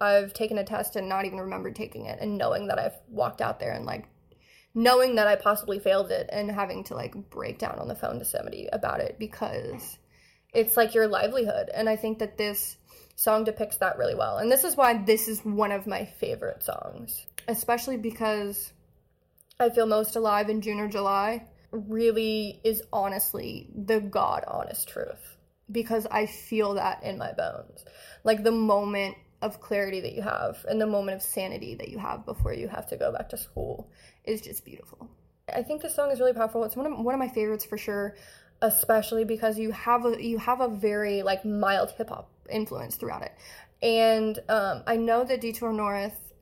I've 0.00 0.32
taken 0.34 0.58
a 0.58 0.64
test 0.64 0.96
and 0.96 1.08
not 1.08 1.26
even 1.26 1.38
remembered 1.38 1.76
taking 1.76 2.06
it, 2.06 2.18
and 2.20 2.36
knowing 2.36 2.66
that 2.66 2.80
I've 2.80 2.96
walked 3.08 3.40
out 3.40 3.60
there 3.60 3.72
and 3.72 3.86
like 3.86 4.08
knowing 4.74 5.16
that 5.16 5.26
I 5.28 5.36
possibly 5.36 5.78
failed 5.78 6.10
it 6.10 6.28
and 6.32 6.50
having 6.50 6.84
to 6.84 6.94
like 6.94 7.14
break 7.30 7.58
down 7.58 7.78
on 7.78 7.88
the 7.88 7.94
phone 7.94 8.18
to 8.18 8.24
somebody 8.24 8.68
about 8.72 9.00
it 9.00 9.16
because 9.18 9.98
it's 10.52 10.76
like 10.76 10.94
your 10.94 11.08
livelihood. 11.08 11.70
And 11.72 11.88
I 11.88 11.96
think 11.96 12.18
that 12.20 12.38
this 12.38 12.76
song 13.16 13.44
depicts 13.44 13.78
that 13.78 13.98
really 13.98 14.14
well. 14.14 14.38
And 14.38 14.50
this 14.50 14.64
is 14.64 14.76
why 14.76 14.94
this 14.94 15.28
is 15.28 15.40
one 15.44 15.72
of 15.72 15.86
my 15.86 16.04
favorite 16.04 16.62
songs, 16.62 17.26
especially 17.48 17.96
because 17.96 18.72
I 19.60 19.70
feel 19.70 19.86
most 19.86 20.16
alive 20.16 20.48
in 20.48 20.60
June 20.60 20.80
or 20.80 20.88
July 20.88 21.46
really 21.70 22.60
is 22.64 22.82
honestly 22.92 23.68
the 23.74 24.00
God 24.00 24.44
honest 24.46 24.88
truth 24.88 25.36
because 25.70 26.06
I 26.10 26.26
feel 26.26 26.74
that 26.74 27.02
in 27.02 27.18
my 27.18 27.32
bones. 27.32 27.84
Like 28.24 28.42
the 28.42 28.52
moment 28.52 29.16
of 29.42 29.60
clarity 29.60 30.00
that 30.00 30.14
you 30.14 30.22
have 30.22 30.64
and 30.68 30.80
the 30.80 30.86
moment 30.86 31.16
of 31.16 31.22
sanity 31.22 31.74
that 31.74 31.88
you 31.88 31.98
have 31.98 32.24
before 32.24 32.52
you 32.52 32.68
have 32.68 32.86
to 32.88 32.96
go 32.96 33.12
back 33.12 33.28
to 33.28 33.36
school 33.36 33.90
is 34.24 34.40
just 34.40 34.64
beautiful. 34.64 35.10
I 35.52 35.62
think 35.62 35.82
this 35.82 35.94
song 35.94 36.10
is 36.10 36.20
really 36.20 36.32
powerful. 36.32 36.64
It's 36.64 36.76
one 36.76 36.86
of 36.86 36.98
one 36.98 37.14
of 37.14 37.18
my 37.18 37.28
favorites 37.28 37.64
for 37.64 37.76
sure, 37.76 38.16
especially 38.60 39.24
because 39.24 39.58
you 39.58 39.72
have 39.72 40.06
a 40.06 40.22
you 40.22 40.38
have 40.38 40.60
a 40.60 40.68
very 40.68 41.22
like 41.22 41.44
mild 41.44 41.90
hip 41.90 42.08
hop 42.08 42.30
influence 42.48 42.96
throughout 42.96 43.22
it. 43.22 43.32
And 43.82 44.38
um, 44.48 44.84
I 44.86 44.96
know 44.96 45.24
that 45.24 45.40
Detour 45.40 45.72
North 45.72 46.32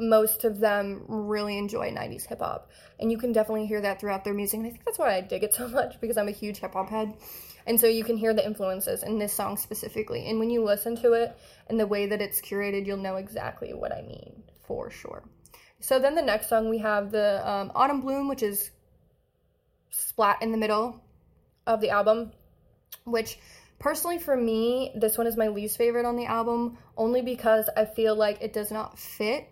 most 0.00 0.44
of 0.44 0.60
them 0.60 1.04
really 1.08 1.58
enjoy 1.58 1.90
90s 1.90 2.26
hip 2.26 2.38
hop. 2.38 2.70
And 3.00 3.10
you 3.10 3.18
can 3.18 3.32
definitely 3.32 3.66
hear 3.66 3.80
that 3.80 4.00
throughout 4.00 4.24
their 4.24 4.34
music. 4.34 4.58
And 4.58 4.66
I 4.66 4.70
think 4.70 4.84
that's 4.84 4.98
why 4.98 5.16
I 5.16 5.20
dig 5.20 5.42
it 5.42 5.54
so 5.54 5.68
much 5.68 6.00
because 6.00 6.16
I'm 6.16 6.28
a 6.28 6.32
huge 6.32 6.58
hip 6.58 6.72
hop 6.74 6.88
head. 6.90 7.14
And 7.68 7.78
so 7.78 7.86
you 7.86 8.02
can 8.02 8.16
hear 8.16 8.32
the 8.32 8.44
influences 8.44 9.02
in 9.02 9.18
this 9.18 9.34
song 9.34 9.58
specifically. 9.58 10.26
And 10.26 10.38
when 10.38 10.48
you 10.48 10.64
listen 10.64 10.96
to 11.02 11.12
it 11.12 11.38
and 11.68 11.78
the 11.78 11.86
way 11.86 12.06
that 12.06 12.22
it's 12.22 12.40
curated, 12.40 12.86
you'll 12.86 12.96
know 12.96 13.16
exactly 13.16 13.74
what 13.74 13.92
I 13.92 14.00
mean 14.00 14.42
for 14.66 14.90
sure. 14.90 15.22
So 15.78 15.98
then 15.98 16.14
the 16.14 16.22
next 16.22 16.48
song 16.48 16.70
we 16.70 16.78
have 16.78 17.12
the 17.12 17.46
um, 17.48 17.70
Autumn 17.74 18.00
Bloom, 18.00 18.26
which 18.26 18.42
is 18.42 18.70
splat 19.90 20.40
in 20.40 20.50
the 20.50 20.56
middle 20.56 21.04
of 21.66 21.82
the 21.82 21.90
album, 21.90 22.32
which 23.04 23.38
personally 23.78 24.18
for 24.18 24.34
me, 24.34 24.90
this 24.96 25.18
one 25.18 25.26
is 25.26 25.36
my 25.36 25.48
least 25.48 25.76
favorite 25.76 26.06
on 26.06 26.16
the 26.16 26.24
album 26.24 26.78
only 26.96 27.20
because 27.20 27.68
I 27.76 27.84
feel 27.84 28.16
like 28.16 28.38
it 28.40 28.54
does 28.54 28.70
not 28.70 28.98
fit. 28.98 29.46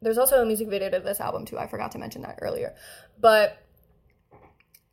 There's 0.00 0.16
also 0.16 0.40
a 0.40 0.46
music 0.46 0.68
video 0.68 0.88
to 0.88 1.00
this 1.00 1.20
album 1.20 1.44
too. 1.44 1.58
I 1.58 1.66
forgot 1.66 1.92
to 1.92 1.98
mention 1.98 2.22
that 2.22 2.38
earlier. 2.40 2.74
But 3.20 3.58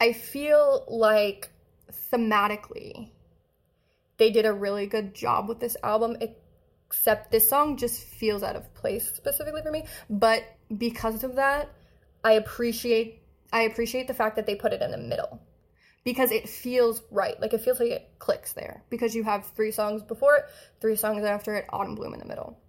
I 0.02 0.12
feel 0.12 0.84
like 0.90 1.50
thematically 2.12 3.12
they 4.18 4.32
did 4.32 4.46
a 4.46 4.54
really 4.54 4.88
good 4.88 5.14
job 5.14 5.48
with 5.48 5.60
this 5.60 5.78
album 5.84 6.18
except 6.90 7.32
this 7.32 7.50
song 7.50 7.78
just 7.78 8.02
feels 8.02 8.44
out 8.44 8.56
of 8.56 8.74
place 8.74 9.08
specifically 9.14 9.62
for 9.62 9.72
me. 9.72 9.86
But 10.10 10.44
because 10.76 11.24
of 11.24 11.36
that 11.36 11.72
i 12.24 12.34
appreciate 12.34 13.22
i 13.54 13.62
appreciate 13.62 14.08
the 14.08 14.14
fact 14.14 14.36
that 14.36 14.46
they 14.46 14.56
put 14.56 14.74
it 14.74 14.82
in 14.82 14.92
the 14.92 14.98
middle. 14.98 15.42
Because 16.04 16.32
it 16.32 16.48
feels 16.48 17.02
right. 17.12 17.40
Like 17.42 17.54
it 17.54 17.60
feels 17.60 17.82
like 17.82 17.90
it 17.90 18.10
clicks 18.18 18.54
there. 18.54 18.82
Because 18.90 19.14
you 19.14 19.24
have 19.24 19.46
three 19.46 19.72
songs 19.72 20.02
before 20.02 20.38
it 20.38 20.46
three 20.82 20.96
songs 20.96 21.24
after 21.26 21.56
it 21.56 21.66
autumn 21.70 21.96
bloom 21.96 22.14
in 22.14 22.20
the 22.20 22.26
middle. 22.26 22.60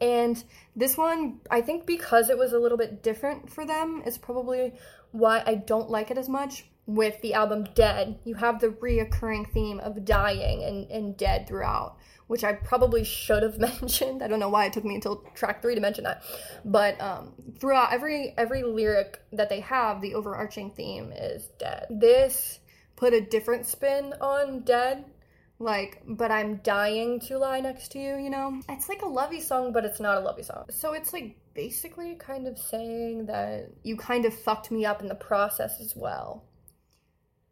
And 0.00 0.42
this 0.74 0.96
one 0.96 1.40
i 1.50 1.60
think 1.60 1.86
because 1.86 2.30
it 2.30 2.38
was 2.38 2.52
a 2.52 2.58
little 2.58 2.78
bit 2.78 3.02
different 3.02 3.50
for 3.50 3.66
them 3.66 4.02
is 4.06 4.18
probably 4.18 4.72
why 5.12 5.42
i 5.46 5.54
don't 5.54 5.90
like 5.90 6.10
it 6.10 6.18
as 6.18 6.28
much 6.28 6.64
with 6.86 7.20
the 7.20 7.34
album 7.34 7.64
Dead, 7.74 8.18
you 8.24 8.34
have 8.34 8.60
the 8.60 8.68
reoccurring 8.68 9.50
theme 9.50 9.80
of 9.80 10.04
dying 10.04 10.62
and, 10.62 10.90
and 10.90 11.16
dead 11.16 11.48
throughout, 11.48 11.96
which 12.28 12.44
I 12.44 12.52
probably 12.52 13.04
should 13.04 13.42
have 13.42 13.58
mentioned. 13.80 14.22
I 14.22 14.28
don't 14.28 14.38
know 14.38 14.48
why 14.48 14.66
it 14.66 14.72
took 14.72 14.84
me 14.84 14.94
until 14.94 15.16
track 15.34 15.62
three 15.62 15.74
to 15.74 15.80
mention 15.80 16.04
that. 16.04 16.22
But 16.64 17.00
um, 17.00 17.32
throughout 17.58 17.92
every 17.92 18.34
every 18.38 18.62
lyric 18.62 19.20
that 19.32 19.48
they 19.48 19.60
have, 19.60 20.00
the 20.00 20.14
overarching 20.14 20.70
theme 20.70 21.12
is 21.12 21.48
dead. 21.58 21.86
This 21.90 22.60
put 22.94 23.12
a 23.12 23.20
different 23.20 23.66
spin 23.66 24.14
on 24.20 24.60
dead. 24.60 25.04
Like, 25.58 26.02
but 26.06 26.30
I'm 26.30 26.56
dying 26.56 27.18
to 27.20 27.38
lie 27.38 27.60
next 27.60 27.92
to 27.92 27.98
you, 27.98 28.16
you 28.16 28.28
know? 28.28 28.60
It's 28.68 28.90
like 28.90 29.00
a 29.00 29.08
lovey 29.08 29.40
song, 29.40 29.72
but 29.72 29.86
it's 29.86 30.00
not 30.00 30.18
a 30.18 30.20
lovey 30.20 30.42
song. 30.42 30.66
So 30.68 30.92
it's 30.92 31.14
like 31.14 31.34
basically 31.54 32.16
kind 32.16 32.46
of 32.46 32.58
saying 32.58 33.24
that 33.26 33.70
you 33.82 33.96
kind 33.96 34.26
of 34.26 34.34
fucked 34.34 34.70
me 34.70 34.84
up 34.84 35.00
in 35.00 35.08
the 35.08 35.14
process 35.14 35.80
as 35.80 35.96
well 35.96 36.44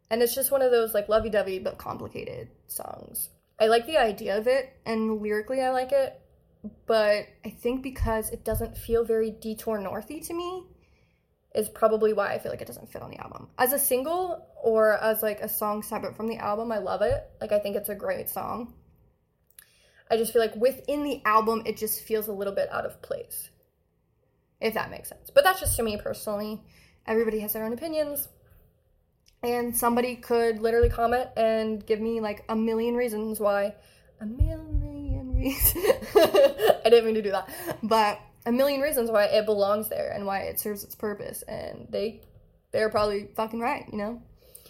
and 0.09 0.21
it's 0.21 0.35
just 0.35 0.51
one 0.51 0.61
of 0.61 0.71
those 0.71 0.93
like 0.93 1.09
lovey-dovey 1.09 1.59
but 1.59 1.77
complicated 1.77 2.49
songs. 2.67 3.29
I 3.59 3.67
like 3.67 3.87
the 3.87 3.97
idea 3.97 4.37
of 4.37 4.47
it 4.47 4.73
and 4.85 5.21
lyrically 5.21 5.61
I 5.61 5.69
like 5.69 5.91
it, 5.91 6.19
but 6.85 7.27
I 7.45 7.49
think 7.49 7.83
because 7.83 8.29
it 8.29 8.43
doesn't 8.43 8.77
feel 8.77 9.03
very 9.03 9.31
detour 9.31 9.79
northy 9.79 10.25
to 10.27 10.33
me 10.33 10.65
is 11.53 11.69
probably 11.69 12.11
why 12.11 12.33
I 12.33 12.39
feel 12.39 12.51
like 12.51 12.61
it 12.61 12.67
doesn't 12.67 12.91
fit 12.91 13.01
on 13.01 13.11
the 13.11 13.17
album. 13.17 13.47
As 13.57 13.71
a 13.71 13.79
single 13.79 14.45
or 14.61 14.93
as 14.93 15.23
like 15.23 15.39
a 15.39 15.47
song 15.47 15.83
separate 15.83 16.17
from 16.17 16.27
the 16.27 16.37
album, 16.37 16.71
I 16.71 16.79
love 16.79 17.01
it. 17.01 17.23
Like 17.39 17.53
I 17.53 17.59
think 17.59 17.75
it's 17.75 17.89
a 17.89 17.95
great 17.95 18.29
song. 18.29 18.73
I 20.11 20.17
just 20.17 20.33
feel 20.33 20.41
like 20.41 20.55
within 20.55 21.03
the 21.03 21.21
album 21.25 21.63
it 21.65 21.77
just 21.77 22.01
feels 22.01 22.27
a 22.27 22.33
little 22.33 22.53
bit 22.53 22.69
out 22.71 22.85
of 22.85 23.01
place. 23.01 23.49
If 24.59 24.73
that 24.73 24.91
makes 24.91 25.09
sense. 25.09 25.29
But 25.33 25.43
that's 25.43 25.61
just 25.61 25.77
to 25.77 25.83
me 25.83 25.97
personally. 25.97 26.61
Everybody 27.07 27.39
has 27.39 27.53
their 27.53 27.63
own 27.63 27.73
opinions 27.73 28.27
and 29.43 29.75
somebody 29.75 30.15
could 30.15 30.59
literally 30.59 30.89
comment 30.89 31.29
and 31.37 31.85
give 31.85 31.99
me 31.99 32.19
like 32.21 32.43
a 32.49 32.55
million 32.55 32.95
reasons 32.95 33.39
why. 33.39 33.75
A 34.19 34.25
million 34.25 35.33
reasons. 35.35 35.75
I 36.15 36.89
didn't 36.89 37.05
mean 37.05 37.15
to 37.15 37.21
do 37.21 37.31
that. 37.31 37.49
But 37.83 38.19
a 38.45 38.51
million 38.51 38.81
reasons 38.81 39.11
why 39.11 39.25
it 39.25 39.45
belongs 39.45 39.89
there 39.89 40.11
and 40.11 40.25
why 40.25 40.41
it 40.41 40.59
serves 40.59 40.83
its 40.83 40.95
purpose. 40.95 41.43
And 41.43 41.87
they 41.89 42.21
they're 42.71 42.89
probably 42.89 43.29
fucking 43.35 43.59
right 43.59 43.85
you 43.91 43.97
know? 43.97 44.21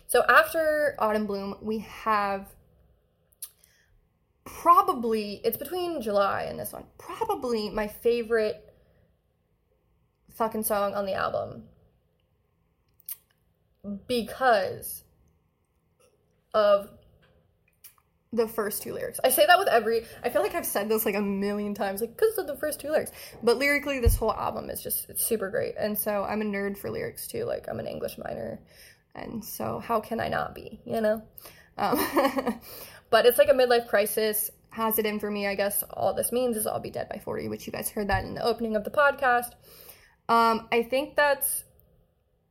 So 0.08 0.24
after 0.28 0.96
autumn 1.00 1.26
bloom 1.26 1.56
we 1.62 1.80
have 1.80 2.48
probably 4.46 5.42
it's 5.44 5.58
between 5.58 6.02
july 6.02 6.44
and 6.44 6.60
this 6.60 6.72
one 6.72 6.86
probably 7.00 7.70
my 7.72 7.88
favorite 7.88 8.74
fucking 10.36 10.64
song 10.64 10.94
on 10.94 11.06
the 11.08 11.14
album 11.14 11.64
because 14.08 15.04
of 16.54 16.90
the 18.34 18.48
first 18.48 18.82
two 18.84 18.94
lyrics. 18.94 19.20
I 19.24 19.30
say 19.30 19.46
that 19.46 19.58
with 19.58 19.68
every 19.68 20.06
I 20.24 20.30
feel 20.30 20.42
like 20.42 20.56
I've 20.56 20.66
said 20.66 20.90
this 20.90 21.06
like 21.06 21.16
a 21.16 21.22
million 21.22 21.74
times 21.74 22.02
like 22.02 22.18
cuz 22.18 22.38
of 22.38 22.48
the 22.48 22.58
first 22.58 22.80
two 22.80 22.90
lyrics. 22.90 23.12
But 23.42 23.58
lyrically 23.58 24.00
this 24.00 24.16
whole 24.16 24.34
album 24.34 24.70
is 24.70 24.82
just 24.82 25.10
it's 25.10 25.26
super 25.26 25.50
great. 25.50 25.76
And 25.78 25.98
so 25.98 26.24
I'm 26.24 26.42
a 26.42 26.46
nerd 26.46 26.78
for 26.78 26.90
lyrics 26.90 27.28
too. 27.28 27.46
Like 27.46 27.68
I'm 27.70 27.80
an 27.80 27.88
English 27.88 28.18
minor. 28.18 28.60
And 29.14 29.44
so 29.44 29.80
how 29.80 30.02
can 30.02 30.20
I 30.20 30.28
not 30.28 30.54
be, 30.54 30.82
you 30.86 31.00
know? 31.00 31.24
Um, 31.78 31.98
but 33.10 33.26
it's 33.26 33.38
like 33.38 33.50
a 33.50 33.54
midlife 33.54 33.88
crisis 33.88 34.52
has 34.72 35.00
it 35.00 35.06
in 35.06 35.20
for 35.20 35.32
me. 35.32 35.48
I 35.48 35.56
guess 35.56 35.84
all 35.84 36.14
this 36.14 36.32
means 36.32 36.58
is 36.58 36.68
I'll 36.68 36.80
be 36.80 36.92
dead 36.92 37.08
by 37.10 37.20
40, 37.20 37.48
which 37.48 37.66
you 37.66 37.72
guys 37.72 37.90
heard 37.90 38.10
that 38.10 38.26
in 38.26 38.34
the 38.34 38.44
opening 38.44 38.76
of 38.76 38.84
the 38.84 38.92
podcast. 38.92 39.52
Um, 40.28 40.68
I 40.72 40.84
think 40.84 41.16
that's 41.16 41.64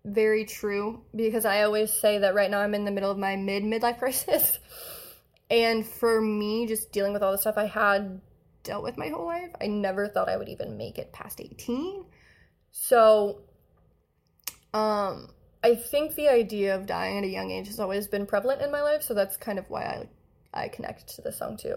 very 0.04 0.44
true 0.44 1.02
because 1.14 1.44
I 1.44 1.62
always 1.62 1.92
say 1.92 2.18
that 2.18 2.34
right 2.34 2.50
now 2.50 2.60
I'm 2.60 2.74
in 2.74 2.84
the 2.84 2.90
middle 2.90 3.10
of 3.10 3.18
my 3.18 3.36
mid 3.36 3.62
midlife 3.62 3.98
crisis. 3.98 4.58
and 5.50 5.86
for 5.86 6.20
me, 6.20 6.66
just 6.66 6.92
dealing 6.92 7.12
with 7.12 7.22
all 7.22 7.32
the 7.32 7.38
stuff 7.38 7.56
I 7.56 7.66
had 7.66 8.20
dealt 8.62 8.82
with 8.82 8.96
my 8.96 9.08
whole 9.08 9.26
life, 9.26 9.50
I 9.60 9.66
never 9.66 10.08
thought 10.08 10.28
I 10.28 10.36
would 10.36 10.48
even 10.48 10.76
make 10.76 10.98
it 10.98 11.12
past 11.12 11.40
18. 11.40 12.04
So, 12.70 13.42
um, 14.72 15.28
I 15.62 15.74
think 15.76 16.14
the 16.14 16.28
idea 16.28 16.74
of 16.74 16.86
dying 16.86 17.18
at 17.18 17.24
a 17.24 17.28
young 17.28 17.50
age 17.50 17.68
has 17.68 17.78
always 17.78 18.06
been 18.06 18.26
prevalent 18.26 18.62
in 18.62 18.72
my 18.72 18.82
life, 18.82 19.02
so 19.02 19.14
that's 19.14 19.36
kind 19.36 19.58
of 19.58 19.68
why 19.68 19.82
I 19.82 20.08
I 20.54 20.68
connect 20.68 21.16
to 21.16 21.22
this 21.22 21.38
song 21.38 21.56
too. 21.56 21.76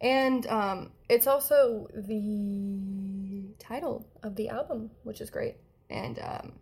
And 0.00 0.46
um, 0.46 0.90
it's 1.08 1.26
also 1.26 1.88
the 1.94 3.54
title 3.58 4.06
of 4.22 4.36
the 4.36 4.48
album, 4.48 4.90
which 5.02 5.20
is 5.20 5.30
great. 5.30 5.56
And 5.88 6.18
um, 6.18 6.52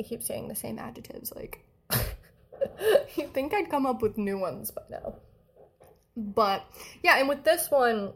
I 0.00 0.04
keep 0.04 0.22
saying 0.22 0.48
the 0.48 0.54
same 0.54 0.78
adjectives. 0.78 1.32
Like, 1.34 1.64
you 3.16 3.26
think 3.28 3.54
I'd 3.54 3.70
come 3.70 3.86
up 3.86 4.02
with 4.02 4.18
new 4.18 4.38
ones, 4.38 4.70
by 4.70 4.82
now. 4.90 5.16
But 6.16 6.64
yeah, 7.02 7.18
and 7.18 7.28
with 7.28 7.44
this 7.44 7.70
one, 7.70 8.12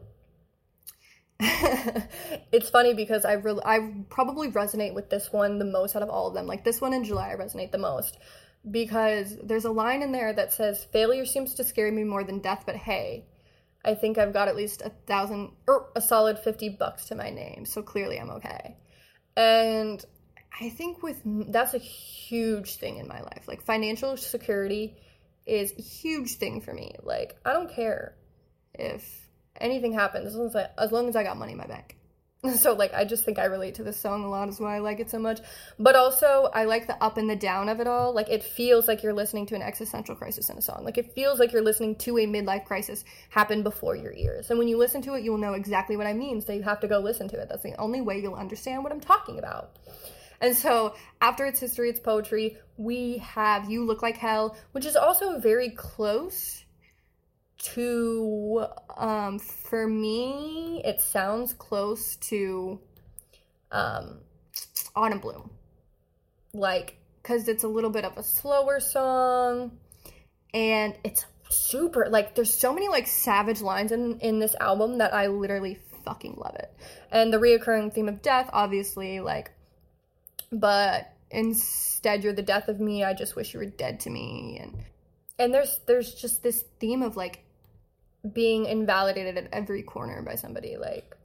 it's 1.39 2.69
funny 2.69 2.93
because 2.93 3.25
I 3.25 3.33
really 3.33 3.61
I 3.65 3.93
probably 4.09 4.49
resonate 4.49 4.93
with 4.93 5.09
this 5.09 5.31
one 5.31 5.57
the 5.57 5.65
most 5.65 5.95
out 5.95 6.03
of 6.03 6.09
all 6.09 6.27
of 6.27 6.33
them. 6.33 6.47
Like 6.47 6.63
this 6.63 6.81
one 6.81 6.93
in 6.93 7.03
July 7.03 7.31
I 7.31 7.35
resonate 7.35 7.71
the 7.71 7.77
most 7.77 8.17
because 8.69 9.37
there's 9.43 9.65
a 9.65 9.71
line 9.71 10.01
in 10.01 10.11
there 10.11 10.31
that 10.31 10.53
says 10.53 10.85
failure 10.91 11.25
seems 11.25 11.53
to 11.55 11.63
scare 11.63 11.91
me 11.91 12.03
more 12.03 12.23
than 12.23 12.39
death, 12.39 12.63
but 12.65 12.75
hey, 12.75 13.25
I 13.83 13.95
think 13.95 14.17
I've 14.17 14.33
got 14.33 14.47
at 14.47 14.55
least 14.55 14.81
a 14.81 14.91
thousand 15.07 15.51
or 15.67 15.89
a 15.95 16.01
solid 16.01 16.39
50 16.39 16.69
bucks 16.69 17.05
to 17.05 17.15
my 17.15 17.29
name, 17.29 17.65
so 17.65 17.81
clearly 17.81 18.19
I'm 18.19 18.29
okay. 18.31 18.77
And 19.35 20.03
I 20.59 20.69
think 20.69 21.01
with 21.01 21.21
that's 21.51 21.73
a 21.73 21.79
huge 21.79 22.75
thing 22.75 22.97
in 22.97 23.07
my 23.07 23.21
life. 23.21 23.47
Like 23.47 23.61
financial 23.63 24.17
security 24.17 24.95
is 25.45 25.73
a 25.77 25.81
huge 25.81 26.35
thing 26.35 26.61
for 26.61 26.73
me. 26.73 26.95
Like 27.01 27.35
I 27.45 27.53
don't 27.53 27.73
care 27.73 28.15
if 28.73 29.29
anything 29.59 29.93
happens 29.93 30.27
as 30.27 30.35
long 30.35 30.47
as 30.47 30.55
I, 30.55 30.69
as 30.77 30.91
long 30.91 31.09
as 31.09 31.15
I 31.15 31.23
got 31.23 31.37
money 31.37 31.53
in 31.53 31.57
my 31.57 31.67
bank. 31.67 31.97
So 32.57 32.73
like 32.73 32.93
I 32.93 33.05
just 33.05 33.23
think 33.23 33.39
I 33.39 33.45
relate 33.45 33.75
to 33.75 33.83
this 33.83 33.95
song 33.97 34.25
a 34.25 34.29
lot 34.29 34.49
is 34.49 34.59
why 34.59 34.75
I 34.75 34.79
like 34.79 34.99
it 34.99 35.09
so 35.09 35.17
much. 35.17 35.39
But 35.79 35.95
also 35.95 36.49
I 36.53 36.65
like 36.65 36.87
the 36.87 37.01
up 37.01 37.17
and 37.17 37.29
the 37.29 37.37
down 37.37 37.69
of 37.69 37.79
it 37.79 37.87
all. 37.87 38.13
Like 38.13 38.27
it 38.27 38.43
feels 38.43 38.85
like 38.85 39.01
you're 39.01 39.13
listening 39.13 39.45
to 39.45 39.55
an 39.55 39.61
existential 39.61 40.13
crisis 40.13 40.49
in 40.49 40.57
a 40.57 40.61
song. 40.61 40.83
Like 40.83 40.97
it 40.97 41.13
feels 41.13 41.39
like 41.39 41.53
you're 41.53 41.63
listening 41.63 41.95
to 41.99 42.17
a 42.17 42.27
midlife 42.27 42.65
crisis 42.65 43.05
happen 43.29 43.63
before 43.63 43.95
your 43.95 44.11
ears. 44.11 44.49
And 44.49 44.59
when 44.59 44.67
you 44.67 44.75
listen 44.77 45.01
to 45.03 45.13
it, 45.13 45.23
you'll 45.23 45.37
know 45.37 45.53
exactly 45.53 45.95
what 45.95 46.05
I 46.05 46.11
mean. 46.11 46.41
So 46.41 46.51
you 46.51 46.63
have 46.63 46.81
to 46.81 46.87
go 46.89 46.99
listen 46.99 47.29
to 47.29 47.39
it. 47.39 47.47
That's 47.47 47.63
the 47.63 47.79
only 47.79 48.01
way 48.01 48.19
you'll 48.19 48.35
understand 48.35 48.83
what 48.83 48.91
I'm 48.91 48.99
talking 48.99 49.39
about. 49.39 49.77
And 50.43 50.57
so 50.57 50.93
after 51.21 51.45
its 51.45 51.61
history, 51.61 51.89
its 51.89 52.01
poetry, 52.01 52.57
we 52.75 53.19
have 53.19 53.71
You 53.71 53.85
Look 53.85 54.01
Like 54.01 54.17
Hell, 54.17 54.57
which 54.73 54.85
is 54.85 54.97
also 54.97 55.39
very 55.39 55.69
close 55.69 56.59
to 57.59 58.65
um 58.97 59.39
for 59.39 59.87
me 59.87 60.81
it 60.83 60.99
sounds 60.99 61.53
close 61.53 62.17
to 62.17 62.77
um 63.71 64.19
autumn 64.97 65.19
bloom. 65.19 65.49
Like 66.53 66.97
because 67.21 67.47
it's 67.47 67.63
a 67.63 67.69
little 67.69 67.89
bit 67.89 68.03
of 68.03 68.17
a 68.17 68.23
slower 68.23 68.81
song 68.81 69.77
and 70.53 70.93
it's 71.05 71.25
super 71.49 72.07
like 72.09 72.35
there's 72.35 72.53
so 72.53 72.73
many 72.73 72.89
like 72.89 73.07
savage 73.07 73.61
lines 73.61 73.93
in 73.93 74.19
in 74.19 74.39
this 74.39 74.55
album 74.59 74.97
that 74.97 75.13
i 75.13 75.27
literally 75.27 75.79
fucking 76.03 76.35
love 76.35 76.55
it. 76.55 76.69
And 77.11 77.31
the 77.31 77.37
reoccurring 77.37 77.93
theme 77.93 78.09
of 78.09 78.21
death 78.21 78.49
obviously 78.51 79.21
like 79.21 79.49
but 80.53 81.11
instead 81.31 82.23
you're 82.23 82.33
the 82.33 82.43
death 82.43 82.67
of 82.67 82.79
me 82.79 83.03
i 83.03 83.13
just 83.13 83.35
wish 83.35 83.53
you 83.53 83.59
were 83.59 83.65
dead 83.65 83.99
to 83.99 84.09
me. 84.09 84.59
And 84.61 84.77
and 85.39 85.53
there's 85.53 85.79
there's 85.87 86.13
just 86.13 86.43
this 86.43 86.63
theme 86.79 87.01
of 87.01 87.17
like 87.17 87.43
being 88.33 88.65
invalidated 88.65 89.37
at 89.37 89.49
every 89.51 89.83
corner 89.83 90.21
by 90.21 90.35
somebody 90.35 90.77
like 90.77 91.17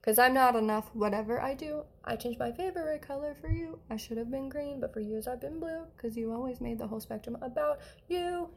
because 0.00 0.18
i'm 0.18 0.34
not 0.34 0.56
enough 0.56 0.90
whatever 0.92 1.40
i 1.40 1.54
do 1.54 1.82
i 2.04 2.14
change 2.14 2.38
my 2.38 2.52
favorite 2.52 3.00
color 3.00 3.34
for 3.40 3.48
you. 3.48 3.78
I 3.88 3.96
should 3.96 4.18
have 4.18 4.30
been 4.30 4.48
green 4.48 4.80
but 4.80 4.92
for 4.92 5.00
years 5.00 5.26
i've 5.26 5.40
been 5.40 5.60
blue 5.60 5.84
because 5.96 6.16
you 6.16 6.32
always 6.32 6.60
made 6.60 6.78
the 6.78 6.86
whole 6.86 7.00
spectrum 7.00 7.38
about 7.40 7.80
you. 8.08 8.48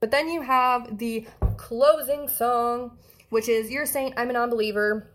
But 0.00 0.12
then 0.12 0.28
you 0.28 0.42
have 0.42 0.98
the 0.98 1.26
closing 1.56 2.28
song 2.28 2.98
which 3.30 3.48
is 3.48 3.70
you're 3.70 3.84
saying 3.84 4.14
i'm 4.16 4.30
a 4.30 4.32
non-believer 4.32 5.10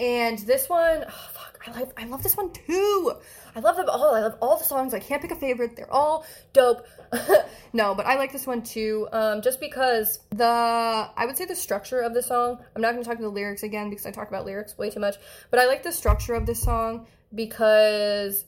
and 0.00 0.38
this 0.40 0.68
one, 0.68 1.04
oh, 1.06 1.28
fuck, 1.32 1.52
I 1.66 1.72
like 1.72 2.00
I 2.00 2.06
love 2.06 2.22
this 2.22 2.36
one 2.36 2.52
too. 2.52 3.12
I 3.54 3.60
love 3.60 3.76
them 3.76 3.88
all. 3.88 4.14
I 4.14 4.20
love 4.20 4.36
all 4.40 4.58
the 4.58 4.64
songs. 4.64 4.94
I 4.94 4.98
can't 4.98 5.22
pick 5.22 5.30
a 5.30 5.36
favorite. 5.36 5.76
They're 5.76 5.92
all 5.92 6.26
dope. 6.52 6.86
no, 7.72 7.94
but 7.94 8.06
I 8.06 8.16
like 8.16 8.32
this 8.32 8.46
one 8.46 8.62
too. 8.62 9.08
Um, 9.12 9.42
just 9.42 9.60
because 9.60 10.20
the 10.30 10.44
I 10.44 11.26
would 11.26 11.36
say 11.36 11.44
the 11.44 11.54
structure 11.54 12.00
of 12.00 12.14
the 12.14 12.22
song. 12.22 12.58
I'm 12.74 12.82
not 12.82 12.92
going 12.92 13.02
to 13.02 13.08
talk 13.08 13.18
about 13.18 13.28
the 13.28 13.34
lyrics 13.34 13.62
again 13.62 13.90
because 13.90 14.06
I 14.06 14.10
talk 14.10 14.28
about 14.28 14.44
lyrics 14.44 14.76
way 14.76 14.90
too 14.90 15.00
much. 15.00 15.16
But 15.50 15.60
I 15.60 15.66
like 15.66 15.82
the 15.82 15.92
structure 15.92 16.34
of 16.34 16.46
this 16.46 16.62
song 16.62 17.06
because 17.34 18.44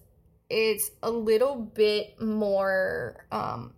it's 0.51 0.91
a 1.03 1.11
little 1.11 1.57
bit 1.57 2.21
more 2.21 3.27
um, 3.31 3.75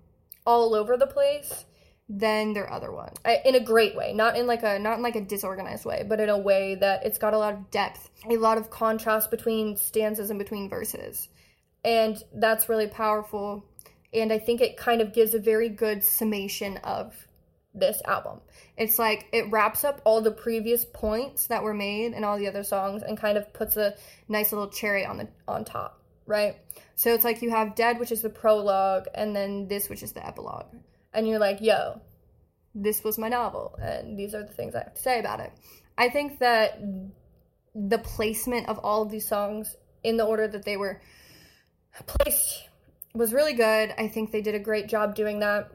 all 0.47 0.75
over 0.75 0.97
the 0.97 1.07
place 1.07 1.65
than 2.09 2.53
their 2.53 2.73
other 2.73 2.93
one 2.93 3.13
in 3.45 3.57
a 3.57 3.61
great 3.61 3.97
way 3.97 4.13
not 4.13 4.37
in 4.37 4.47
like 4.47 4.63
a 4.63 4.79
not 4.79 4.97
in 4.97 5.03
like 5.03 5.17
a 5.17 5.21
disorganized 5.21 5.85
way 5.85 6.05
but 6.09 6.21
in 6.21 6.29
a 6.29 6.39
way 6.39 6.77
that 6.77 7.05
it's 7.05 7.19
got 7.19 7.35
a 7.35 7.39
lot 7.39 7.53
of 7.53 7.71
depth 7.73 8.11
a 8.31 8.37
lot 8.37 8.59
of 8.59 8.71
contrast 8.71 9.31
between 9.31 9.77
stanzas 9.77 10.31
and 10.31 10.39
between 10.39 10.69
verses. 10.69 11.29
And 11.85 12.23
that's 12.35 12.69
really 12.69 12.89
powerful 12.89 13.65
and 14.13 14.33
i 14.33 14.39
think 14.39 14.61
it 14.61 14.77
kind 14.77 15.01
of 15.01 15.13
gives 15.13 15.35
a 15.35 15.39
very 15.39 15.69
good 15.69 16.03
summation 16.03 16.77
of 16.79 17.27
this 17.79 18.01
album. 18.07 18.41
It's 18.79 18.99
like 18.99 19.27
it 19.33 19.51
wraps 19.51 19.85
up 19.85 20.01
all 20.05 20.23
the 20.23 20.31
previous 20.31 20.87
points 20.87 21.49
that 21.49 21.63
were 21.63 21.75
made 21.75 22.15
in 22.15 22.25
all 22.25 22.39
the 22.39 22.49
other 22.49 22.65
songs 22.65 23.03
and 23.03 23.19
kind 23.19 23.37
of 23.37 23.53
puts 23.53 23.77
a 23.77 23.95
nice 24.29 24.51
little 24.51 24.69
cherry 24.69 25.05
on 25.05 25.19
the 25.19 25.29
on 25.49 25.65
top 25.65 26.03
right? 26.29 26.57
So 26.97 27.15
it's 27.15 27.25
like 27.25 27.43
you 27.43 27.51
have 27.51 27.75
dead 27.75 27.99
which 27.99 28.13
is 28.13 28.23
the 28.23 28.31
prologue 28.31 29.07
and 29.15 29.35
then 29.35 29.69
this 29.69 29.89
which 29.89 30.03
is 30.03 30.13
the 30.13 30.27
epilogue 30.27 30.67
and 31.17 31.27
you're 31.27 31.41
like, 31.41 31.61
yo, 31.61 32.01
this 32.75 33.03
was 33.03 33.19
my 33.19 33.29
novel, 33.29 33.75
and 33.83 34.19
these 34.19 34.35
are 34.35 34.43
the 34.43 34.53
things 34.53 34.75
I 34.75 34.81
have 34.85 34.95
to 34.95 35.03
say 35.03 35.19
about 35.19 35.41
it. 35.41 35.51
I 35.99 36.11
think 36.11 36.39
that 36.41 36.79
the 37.75 37.99
placement 37.99 38.69
of 38.69 38.79
all 38.79 39.03
of 39.03 39.11
these 39.11 39.27
songs 39.27 39.75
in 40.05 40.19
the 40.19 40.25
order 40.25 40.47
that 40.47 40.65
they 40.65 40.77
were 40.77 41.01
placed 42.07 42.69
was 43.15 43.33
really 43.33 43.55
good. 43.55 43.95
I 43.97 44.09
think 44.09 44.31
they 44.31 44.43
did 44.43 44.55
a 44.55 44.59
great 44.59 44.89
job 44.89 45.15
doing 45.15 45.41
that. 45.41 45.71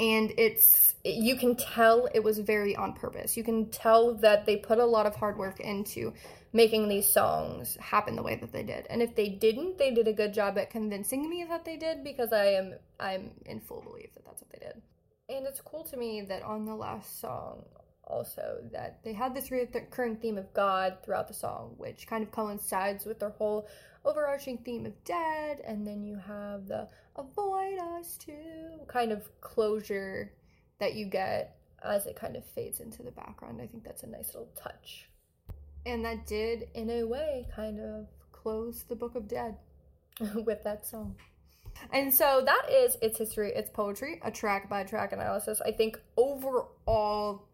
And 0.00 0.32
it's, 0.38 0.94
you 1.04 1.36
can 1.36 1.56
tell 1.56 2.08
it 2.12 2.22
was 2.22 2.38
very 2.38 2.74
on 2.76 2.92
purpose. 2.92 3.36
You 3.36 3.44
can 3.44 3.70
tell 3.70 4.14
that 4.16 4.46
they 4.46 4.56
put 4.56 4.78
a 4.78 4.84
lot 4.84 5.06
of 5.06 5.14
hard 5.14 5.38
work 5.38 5.60
into 5.60 6.12
making 6.52 6.88
these 6.88 7.06
songs 7.06 7.76
happen 7.80 8.16
the 8.16 8.22
way 8.22 8.36
that 8.36 8.52
they 8.52 8.62
did. 8.62 8.86
And 8.88 9.02
if 9.02 9.14
they 9.14 9.28
didn't, 9.28 9.78
they 9.78 9.92
did 9.92 10.08
a 10.08 10.12
good 10.12 10.32
job 10.32 10.58
at 10.58 10.70
convincing 10.70 11.28
me 11.28 11.44
that 11.48 11.64
they 11.64 11.76
did 11.76 12.02
because 12.02 12.32
I 12.32 12.46
am 12.46 12.74
I'm 12.98 13.30
in 13.46 13.60
full 13.60 13.82
belief 13.82 14.14
that 14.14 14.24
that's 14.24 14.42
what 14.42 14.50
they 14.52 14.58
did. 14.58 14.82
And 15.28 15.46
it's 15.46 15.60
cool 15.60 15.84
to 15.84 15.96
me 15.96 16.22
that 16.22 16.42
on 16.42 16.64
the 16.64 16.74
last 16.74 17.20
song 17.20 17.64
also 18.04 18.58
that 18.72 18.98
they 19.04 19.12
had 19.12 19.34
this 19.34 19.50
recurring 19.50 20.16
theme 20.16 20.38
of 20.38 20.52
God 20.54 20.96
throughout 21.04 21.28
the 21.28 21.34
song, 21.34 21.74
which 21.76 22.06
kind 22.06 22.22
of 22.22 22.32
coincides 22.32 23.04
with 23.04 23.20
their 23.20 23.30
whole 23.30 23.68
overarching 24.04 24.58
theme 24.58 24.86
of 24.86 25.04
dead, 25.04 25.60
and 25.66 25.86
then 25.86 26.02
you 26.02 26.16
have 26.16 26.66
the 26.66 26.88
avoid 27.16 27.78
us 27.78 28.16
too 28.16 28.80
kind 28.86 29.12
of 29.12 29.28
closure 29.40 30.32
that 30.78 30.94
you 30.94 31.06
get 31.06 31.56
as 31.82 32.06
it 32.06 32.16
kind 32.16 32.36
of 32.36 32.44
fades 32.44 32.80
into 32.80 33.02
the 33.02 33.10
background. 33.10 33.60
I 33.62 33.66
think 33.66 33.84
that's 33.84 34.02
a 34.02 34.06
nice 34.06 34.34
little 34.34 34.50
touch. 34.56 35.08
And 35.86 36.04
that 36.04 36.26
did, 36.26 36.68
in 36.74 36.90
a 36.90 37.04
way, 37.04 37.46
kind 37.54 37.80
of 37.80 38.06
close 38.32 38.84
the 38.88 38.96
Book 38.96 39.14
of 39.14 39.28
Dead 39.28 39.56
with 40.34 40.62
that 40.64 40.86
song. 40.86 41.16
And 41.92 42.12
so 42.12 42.42
that 42.44 42.70
is 42.70 42.96
its 43.00 43.18
history, 43.18 43.52
its 43.54 43.70
poetry, 43.70 44.20
a 44.24 44.30
track 44.30 44.68
by 44.68 44.82
track 44.84 45.12
analysis. 45.12 45.60
I 45.64 45.70
think 45.70 45.98
overall, 46.16 47.44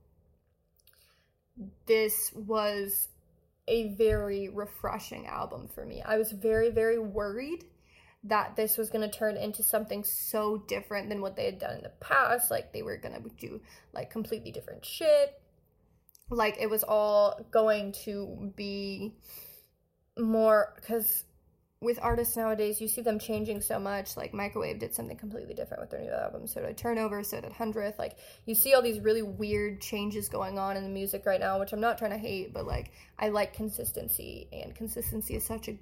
this 1.87 2.33
was 2.35 3.09
a 3.69 3.95
very 3.95 4.49
refreshing 4.49 5.27
album 5.27 5.69
for 5.69 5.85
me. 5.85 6.03
I 6.03 6.17
was 6.17 6.33
very, 6.33 6.71
very 6.71 6.99
worried 6.99 7.65
that 8.25 8.57
this 8.57 8.79
was 8.79 8.91
going 8.91 9.09
to 9.09 9.17
turn 9.17 9.37
into 9.37 9.63
something 9.63 10.03
so 10.03 10.59
different 10.67 11.09
than 11.09 11.21
what 11.21 11.37
they 11.37 11.45
had 11.45 11.59
done 11.59 11.77
in 11.77 11.83
the 11.83 11.93
past. 12.01 12.51
Like 12.51 12.73
they 12.73 12.83
were 12.83 12.97
going 12.97 13.23
to 13.23 13.29
do 13.37 13.61
like 13.93 14.11
completely 14.11 14.51
different 14.51 14.85
shit 14.85 15.39
like 16.31 16.57
it 16.61 16.69
was 16.69 16.83
all 16.83 17.41
going 17.51 17.93
to 17.93 18.53
be 18.57 19.13
more 20.19 20.75
because 20.77 21.25
with 21.81 21.99
artists 22.01 22.37
nowadays 22.37 22.81
you 22.81 22.89
see 22.89 23.03
them 23.03 23.19
changing 23.19 23.61
so 23.61 23.79
much 23.79 24.17
like 24.17 24.33
microwave 24.33 24.79
did 24.79 24.95
something 24.95 25.17
completely 25.17 25.53
different 25.53 25.83
with 25.83 25.91
their 25.91 26.01
new 26.01 26.11
album 26.11 26.47
so 26.47 26.63
did 26.63 26.79
turnover 26.79 27.23
so 27.23 27.41
did 27.41 27.53
hundredth 27.53 27.99
like 27.99 28.17
you 28.47 28.55
see 28.55 28.73
all 28.73 28.81
these 28.81 29.01
really 29.01 29.23
weird 29.23 29.81
changes 29.81 30.29
going 30.29 30.59
on 30.59 30.77
in 30.77 30.85
the 30.85 30.89
music 30.89 31.27
right 31.27 31.41
now 31.41 31.59
which 31.59 31.73
i'm 31.73 31.81
not 31.81 31.99
trying 31.99 32.13
to 32.13 32.19
hate 32.19 32.55
but 32.55 32.65
like 32.67 32.93
i 33.19 33.29
like 33.29 33.53
consistency 33.53 34.49
and 34.53 34.75
consistency 34.75 35.35
is 35.35 35.45
such 35.45 35.69
a 35.69 35.77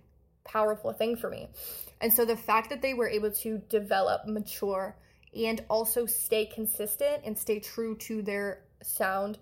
powerful 0.45 0.93
thing 0.93 1.17
for 1.17 1.31
me 1.31 1.49
and 2.01 2.13
so 2.13 2.25
the 2.25 2.37
fact 2.37 2.71
that 2.71 2.83
they 2.83 2.95
were 2.95 3.09
able 3.09 3.31
to 3.31 3.59
develop 3.69 4.27
mature 4.27 4.97
and 5.35 5.65
also 5.69 6.07
stay 6.07 6.47
consistent 6.47 7.23
and 7.25 7.39
stay 7.39 7.59
true 7.59 7.97
to 7.97 8.23
their 8.23 8.63
sound 8.83 9.39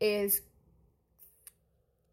is 0.00 0.40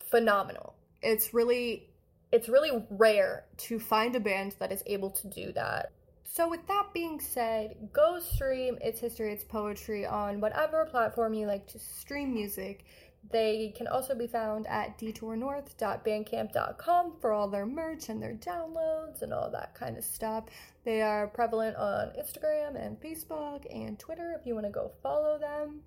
phenomenal. 0.10 0.76
It's 1.02 1.34
really 1.34 1.90
it's 2.32 2.48
really 2.48 2.86
rare 2.92 3.46
to 3.58 3.80
find 3.80 4.16
a 4.16 4.20
band 4.20 4.56
that 4.60 4.72
is 4.72 4.84
able 4.86 5.10
to 5.10 5.28
do 5.28 5.52
that. 5.54 5.92
So 6.24 6.48
with 6.48 6.68
that 6.68 6.90
being 6.94 7.20
said, 7.20 7.90
go 7.92 8.20
stream 8.20 8.78
its 8.82 9.00
history, 9.00 9.34
its 9.34 9.44
poetry 9.44 10.06
on 10.06 10.40
whatever 10.40 10.86
platform 10.86 11.34
you 11.34 11.48
like 11.48 11.66
to 11.68 11.80
stream 11.80 12.34
music. 12.34 12.86
They 13.32 13.74
can 13.76 13.88
also 13.88 14.14
be 14.16 14.28
found 14.28 14.68
at 14.68 14.98
detournorth.bandcamp.com 14.98 17.14
for 17.22 17.32
all 17.32 17.48
their 17.48 17.66
merch 17.66 18.10
and 18.10 18.22
their 18.22 18.34
downloads 18.34 19.22
and 19.22 19.34
all 19.34 19.50
that 19.52 19.74
kind 19.76 19.98
of 19.98 20.04
stuff. 20.04 20.44
They 20.84 21.02
are 21.02 21.28
prevalent 21.28 21.78
on 21.78 22.12
Instagram 22.20 22.76
and 22.76 23.00
Facebook 23.00 23.66
and 23.74 23.98
Twitter 24.00 24.36
if 24.40 24.46
you 24.48 24.56
want 24.56 24.66
to 24.66 24.72
go 24.72 24.92
follow 25.04 25.38
them. 25.38 25.82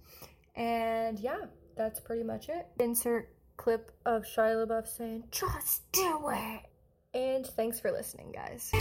And 0.54 1.18
yeah, 1.18 1.46
that's 1.76 1.98
pretty 2.00 2.22
much 2.22 2.48
it. 2.48 2.68
Insert 2.78 3.34
clip 3.56 3.90
of 4.04 4.24
Shia 4.24 4.66
LaBeouf 4.66 4.88
saying, 4.88 5.24
just 5.30 5.90
do 5.92 6.28
it. 6.28 6.60
And 7.14 7.46
thanks 7.46 7.80
for 7.80 7.92
listening, 7.92 8.32
guys. 8.32 8.72